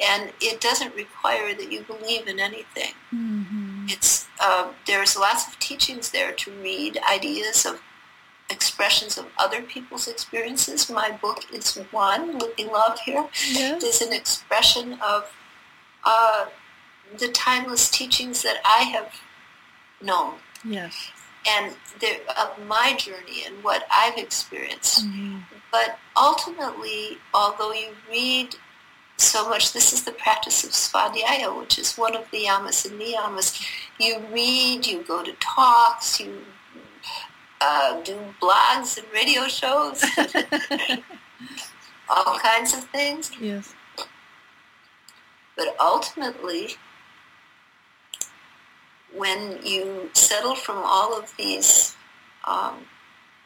and 0.00 0.32
it 0.40 0.60
doesn't 0.60 0.94
require 0.96 1.54
that 1.54 1.70
you 1.70 1.80
believe 1.82 2.26
in 2.26 2.40
anything 2.40 2.92
mm-hmm. 3.14 3.84
it's 3.88 4.26
uh, 4.40 4.68
there's 4.86 5.16
lots 5.16 5.46
of 5.46 5.58
teachings 5.58 6.10
there 6.10 6.32
to 6.32 6.50
read 6.62 6.98
ideas 7.08 7.64
of 7.64 7.80
expressions 8.52 9.16
of 9.16 9.26
other 9.38 9.62
people's 9.62 10.06
experiences. 10.06 10.90
My 10.90 11.10
book 11.10 11.44
is 11.52 11.76
one, 11.90 12.38
Living 12.38 12.68
Love 12.70 12.98
here. 13.00 13.26
Yes. 13.48 13.82
Is 13.82 14.02
an 14.02 14.12
expression 14.12 14.98
of 15.00 15.32
uh, 16.04 16.46
the 17.18 17.28
timeless 17.28 17.90
teachings 17.90 18.42
that 18.42 18.58
I 18.64 18.82
have 18.82 19.12
known. 20.00 20.34
Yes. 20.64 21.10
and 21.48 21.74
of 22.38 22.66
my 22.68 22.94
journey 22.96 23.42
and 23.44 23.64
what 23.64 23.84
I've 23.90 24.16
experienced. 24.16 25.04
Mm-hmm. 25.04 25.38
But 25.72 25.98
ultimately, 26.16 27.16
although 27.32 27.72
you 27.72 27.88
read 28.08 28.54
so 29.16 29.48
much, 29.48 29.72
this 29.72 29.92
is 29.94 30.04
the 30.04 30.12
practice 30.12 30.62
of 30.64 30.70
svadhyaya, 30.70 31.58
which 31.58 31.78
is 31.78 31.96
one 31.96 32.14
of 32.14 32.30
the 32.30 32.44
yamas 32.44 32.88
and 32.88 33.00
niyamas. 33.00 33.66
You 33.98 34.18
read, 34.30 34.86
you 34.86 35.02
go 35.02 35.24
to 35.24 35.32
talks, 35.40 36.20
you 36.20 36.42
uh, 37.62 38.02
do 38.02 38.18
blogs 38.40 38.98
and 38.98 39.06
radio 39.14 39.48
shows, 39.48 40.04
all 42.08 42.38
kinds 42.38 42.74
of 42.74 42.84
things. 42.84 43.30
Yes. 43.40 43.74
But 45.56 45.74
ultimately, 45.80 46.70
when 49.14 49.58
you 49.64 50.10
settle 50.12 50.54
from 50.54 50.78
all 50.84 51.18
of 51.18 51.32
these 51.38 51.96
um, 52.46 52.80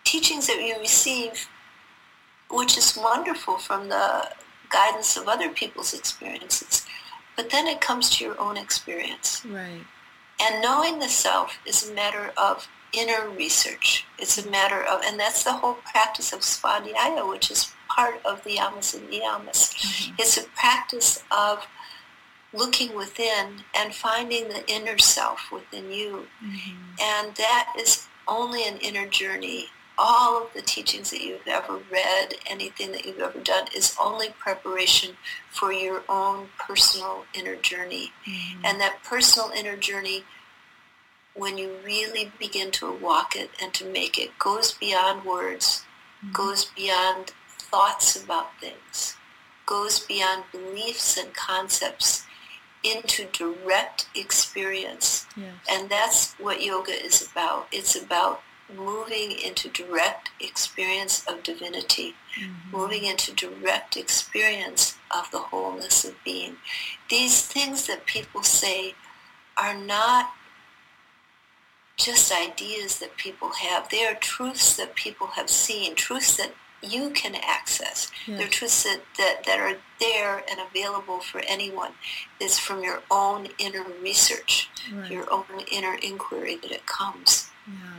teachings 0.04 0.46
that 0.46 0.60
you 0.60 0.78
receive, 0.80 1.48
which 2.50 2.76
is 2.76 2.96
wonderful 2.96 3.58
from 3.58 3.88
the 3.88 4.30
guidance 4.70 5.16
of 5.16 5.28
other 5.28 5.48
people's 5.48 5.94
experiences, 5.94 6.86
but 7.36 7.50
then 7.50 7.66
it 7.66 7.80
comes 7.80 8.10
to 8.10 8.24
your 8.24 8.40
own 8.40 8.56
experience. 8.56 9.44
Right. 9.44 9.82
And 10.40 10.62
knowing 10.62 10.98
the 10.98 11.08
self 11.08 11.58
is 11.66 11.88
a 11.88 11.94
matter 11.94 12.32
of 12.36 12.68
inner 12.92 13.28
research. 13.30 14.06
It's 14.18 14.44
a 14.44 14.50
matter 14.50 14.82
of, 14.82 15.00
and 15.04 15.18
that's 15.18 15.44
the 15.44 15.52
whole 15.52 15.78
practice 15.90 16.32
of 16.32 16.40
svadhyaya, 16.40 17.28
which 17.28 17.50
is 17.50 17.72
part 17.88 18.20
of 18.24 18.42
the 18.44 18.56
yamas 18.56 18.94
and 18.94 19.08
niyamas. 19.08 19.74
Mm-hmm. 19.74 20.14
It's 20.18 20.36
a 20.36 20.44
practice 20.54 21.22
of 21.36 21.66
looking 22.52 22.94
within 22.96 23.64
and 23.76 23.94
finding 23.94 24.48
the 24.48 24.66
inner 24.70 24.98
self 24.98 25.50
within 25.52 25.90
you. 25.90 26.26
Mm-hmm. 26.44 26.76
And 27.00 27.36
that 27.36 27.74
is 27.78 28.06
only 28.26 28.66
an 28.66 28.78
inner 28.78 29.06
journey. 29.06 29.68
All 29.98 30.42
of 30.42 30.52
the 30.52 30.62
teachings 30.62 31.10
that 31.10 31.22
you've 31.22 31.46
ever 31.46 31.78
read, 31.90 32.34
anything 32.46 32.92
that 32.92 33.06
you've 33.06 33.20
ever 33.20 33.38
done, 33.38 33.66
is 33.74 33.96
only 34.00 34.28
preparation 34.38 35.16
for 35.50 35.72
your 35.72 36.02
own 36.08 36.48
personal 36.58 37.24
inner 37.34 37.56
journey. 37.56 38.12
Mm-hmm. 38.26 38.64
And 38.64 38.80
that 38.80 39.02
personal 39.02 39.50
inner 39.50 39.76
journey, 39.76 40.24
when 41.34 41.56
you 41.56 41.76
really 41.84 42.30
begin 42.38 42.70
to 42.72 42.92
walk 42.92 43.36
it 43.36 43.50
and 43.60 43.72
to 43.74 43.90
make 43.90 44.18
it, 44.18 44.38
goes 44.38 44.72
beyond 44.72 45.24
words, 45.24 45.84
mm-hmm. 46.22 46.32
goes 46.32 46.66
beyond 46.76 47.32
thoughts 47.48 48.22
about 48.22 48.58
things, 48.60 49.16
goes 49.64 50.00
beyond 50.00 50.44
beliefs 50.52 51.16
and 51.16 51.32
concepts 51.34 52.24
into 52.84 53.24
direct 53.32 54.08
experience. 54.14 55.26
Yes. 55.36 55.54
And 55.70 55.90
that's 55.90 56.34
what 56.34 56.62
yoga 56.62 56.92
is 56.92 57.28
about. 57.30 57.66
It's 57.72 57.96
about 57.96 58.42
moving 58.74 59.32
into 59.32 59.68
direct 59.68 60.30
experience 60.40 61.24
of 61.26 61.42
divinity, 61.42 62.14
mm-hmm. 62.38 62.76
moving 62.76 63.04
into 63.04 63.32
direct 63.32 63.96
experience 63.96 64.96
of 65.16 65.30
the 65.30 65.38
wholeness 65.38 66.04
of 66.04 66.14
being. 66.24 66.56
These 67.08 67.46
things 67.46 67.86
that 67.86 68.06
people 68.06 68.42
say 68.42 68.94
are 69.56 69.76
not 69.76 70.30
just 71.96 72.32
ideas 72.32 72.98
that 72.98 73.16
people 73.16 73.50
have. 73.60 73.88
They 73.88 74.04
are 74.04 74.14
truths 74.14 74.76
that 74.76 74.94
people 74.94 75.28
have 75.28 75.48
seen, 75.48 75.94
truths 75.94 76.36
that 76.36 76.52
you 76.82 77.10
can 77.10 77.34
access. 77.34 78.10
Yes. 78.26 78.38
They're 78.38 78.48
truths 78.48 78.82
that, 78.84 79.00
that, 79.16 79.44
that 79.46 79.58
are 79.58 79.76
there 79.98 80.42
and 80.50 80.60
available 80.60 81.20
for 81.20 81.40
anyone. 81.46 81.92
It's 82.38 82.58
from 82.58 82.82
your 82.82 83.02
own 83.10 83.48
inner 83.58 83.84
research, 84.02 84.68
right. 84.92 85.10
your 85.10 85.32
own 85.32 85.44
inner 85.72 85.96
inquiry 86.02 86.56
that 86.56 86.70
it 86.70 86.86
comes. 86.86 87.50
Yeah. 87.66 87.95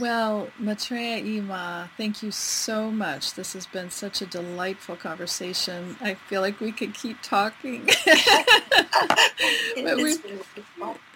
Well, 0.00 0.48
Maetreyii 0.60 1.44
Ma, 1.44 1.88
thank 1.96 2.22
you 2.22 2.30
so 2.30 2.90
much. 2.90 3.34
This 3.34 3.52
has 3.52 3.66
been 3.66 3.90
such 3.90 4.22
a 4.22 4.26
delightful 4.26 4.96
conversation. 4.96 5.96
I 6.00 6.14
feel 6.14 6.40
like 6.40 6.60
we 6.60 6.72
could 6.72 6.94
keep 6.94 7.20
talking. 7.22 7.84
but 9.76 9.96
we, 9.96 10.16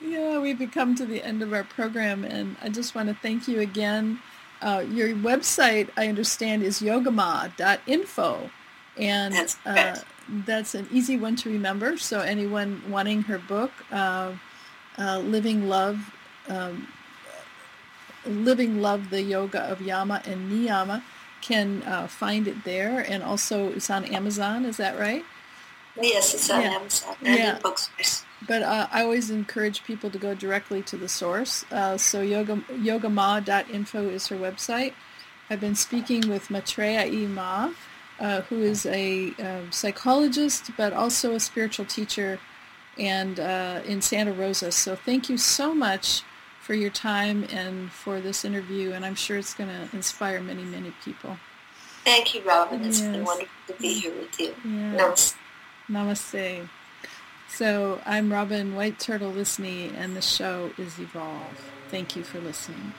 yeah, 0.03 0.39
we've 0.39 0.71
come 0.73 0.95
to 0.95 1.07
the 1.07 1.23
end 1.23 1.43
of 1.43 1.53
our 1.53 1.65
program, 1.65 2.25
and 2.25 2.57
I 2.63 2.69
just 2.69 2.95
want 2.95 3.09
to 3.09 3.15
thank 3.15 3.49
you 3.49 3.61
again 3.61 4.21
uh, 4.63 4.85
your 4.91 5.09
website, 5.15 5.89
I 5.97 6.09
understand, 6.09 6.63
is 6.63 6.81
yogama.info. 6.81 8.51
And 8.99 9.35
that's, 9.35 9.59
uh, 9.67 10.01
that's 10.29 10.75
an 10.75 10.89
easy 10.91 11.17
one 11.17 11.37
to 11.37 11.51
remember. 11.51 11.99
So 11.99 12.21
anyone 12.21 12.83
wanting 12.89 13.23
her 13.23 13.39
book, 13.39 13.71
uh, 13.93 14.33
uh, 14.99 15.19
Living 15.19 15.69
Love, 15.69 16.15
um, 16.49 16.89
Living 18.27 18.81
Love, 18.81 19.11
the 19.11 19.23
Yoga 19.23 19.61
of 19.61 19.81
Yama 19.81 20.23
and 20.25 20.51
Niyama, 20.51 21.03
can 21.41 21.83
uh, 21.85 22.07
find 22.07 22.49
it 22.49 22.65
there. 22.65 23.01
And 23.01 23.23
also 23.23 23.69
it's 23.69 23.91
on 23.91 24.05
Amazon, 24.05 24.65
is 24.65 24.77
that 24.79 24.99
right? 24.99 25.25
Yes, 26.01 26.35
it's 26.35 26.51
on 26.51 26.63
yeah. 26.63 26.71
Amazon 26.71 27.17
and 27.23 27.39
yeah. 27.39 27.59
bookstores. 27.63 28.25
But 28.47 28.63
uh, 28.63 28.87
I 28.93 29.03
always 29.03 29.31
encourage 29.31 29.85
people 29.85 30.11
to 30.11 30.19
go 30.19 30.35
directly 30.35 30.83
to 30.83 30.97
the 30.97 31.09
source. 31.09 31.65
Uh, 31.71 31.97
so 31.97 32.21
yoga, 32.21 32.57
yogama.info 32.71 34.09
is 34.09 34.27
her 34.29 34.37
website. 34.37 34.93
I've 35.49 35.61
been 35.61 35.75
speaking 35.75 36.29
with 36.29 36.51
Maitreya 36.51 37.07
E. 37.07 37.27
Ma, 37.27 37.71
uh, 38.21 38.43
who 38.43 38.63
is 38.63 38.85
a 38.87 39.33
um, 39.39 39.73
psychologist 39.73 40.71
but 40.77 40.93
also 40.93 41.35
a 41.35 41.41
spiritual 41.41 41.87
teacher 41.87 42.39
and 42.99 43.39
uh, 43.39 43.81
in 43.85 44.01
Santa 44.03 44.33
Rosa. 44.33 44.73
So 44.73 44.97
thank 44.97 45.29
you 45.29 45.37
so 45.39 45.75
much 45.75 46.23
for 46.67 46.75
your 46.75 46.91
time 46.91 47.47
and 47.53 47.93
for 47.93 48.21
this 48.21 48.45
interview, 48.45 48.91
and 48.93 49.07
I'm 49.07 49.15
sure 49.15 49.39
it's 49.39 49.55
going 49.55 49.71
to 49.71 49.97
inspire 49.97 50.41
many, 50.41 50.65
many 50.65 50.93
people. 51.05 51.37
Thank 52.05 52.35
you, 52.35 52.43
Robin. 52.43 52.85
It's 52.85 53.01
yes. 53.01 53.09
been 53.13 53.25
wonderful 53.25 53.55
to 53.69 53.81
be 53.81 54.01
here 54.01 54.13
with 54.13 54.41
you. 54.41 54.53
Yes. 54.65 55.37
Namaste. 55.89 56.69
So 57.49 58.01
I'm 58.05 58.33
Robin 58.33 58.75
White 58.75 58.99
Turtle 58.99 59.31
Lysne, 59.31 59.93
and 59.97 60.17
the 60.17 60.21
show 60.21 60.73
is 60.77 60.99
Evolve. 60.99 61.71
Thank 61.89 62.17
you 62.17 62.25
for 62.25 62.41
listening. 62.41 62.95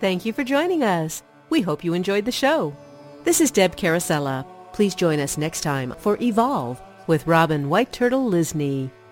Thank 0.00 0.24
you 0.24 0.32
for 0.32 0.42
joining 0.42 0.82
us. 0.82 1.22
We 1.48 1.60
hope 1.60 1.84
you 1.84 1.94
enjoyed 1.94 2.24
the 2.24 2.32
show. 2.32 2.76
This 3.22 3.40
is 3.40 3.52
Deb 3.52 3.76
Carosella. 3.76 4.44
Please 4.72 4.96
join 4.96 5.20
us 5.20 5.38
next 5.38 5.60
time 5.60 5.94
for 5.98 6.18
Evolve 6.20 6.82
with 7.06 7.24
Robin 7.28 7.68
White 7.68 7.92
Turtle 7.92 8.28
Lysne, 8.28 8.90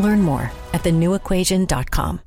Learn 0.00 0.22
more 0.22 0.50
at 0.72 0.82
thenewequation.com. 0.82 2.20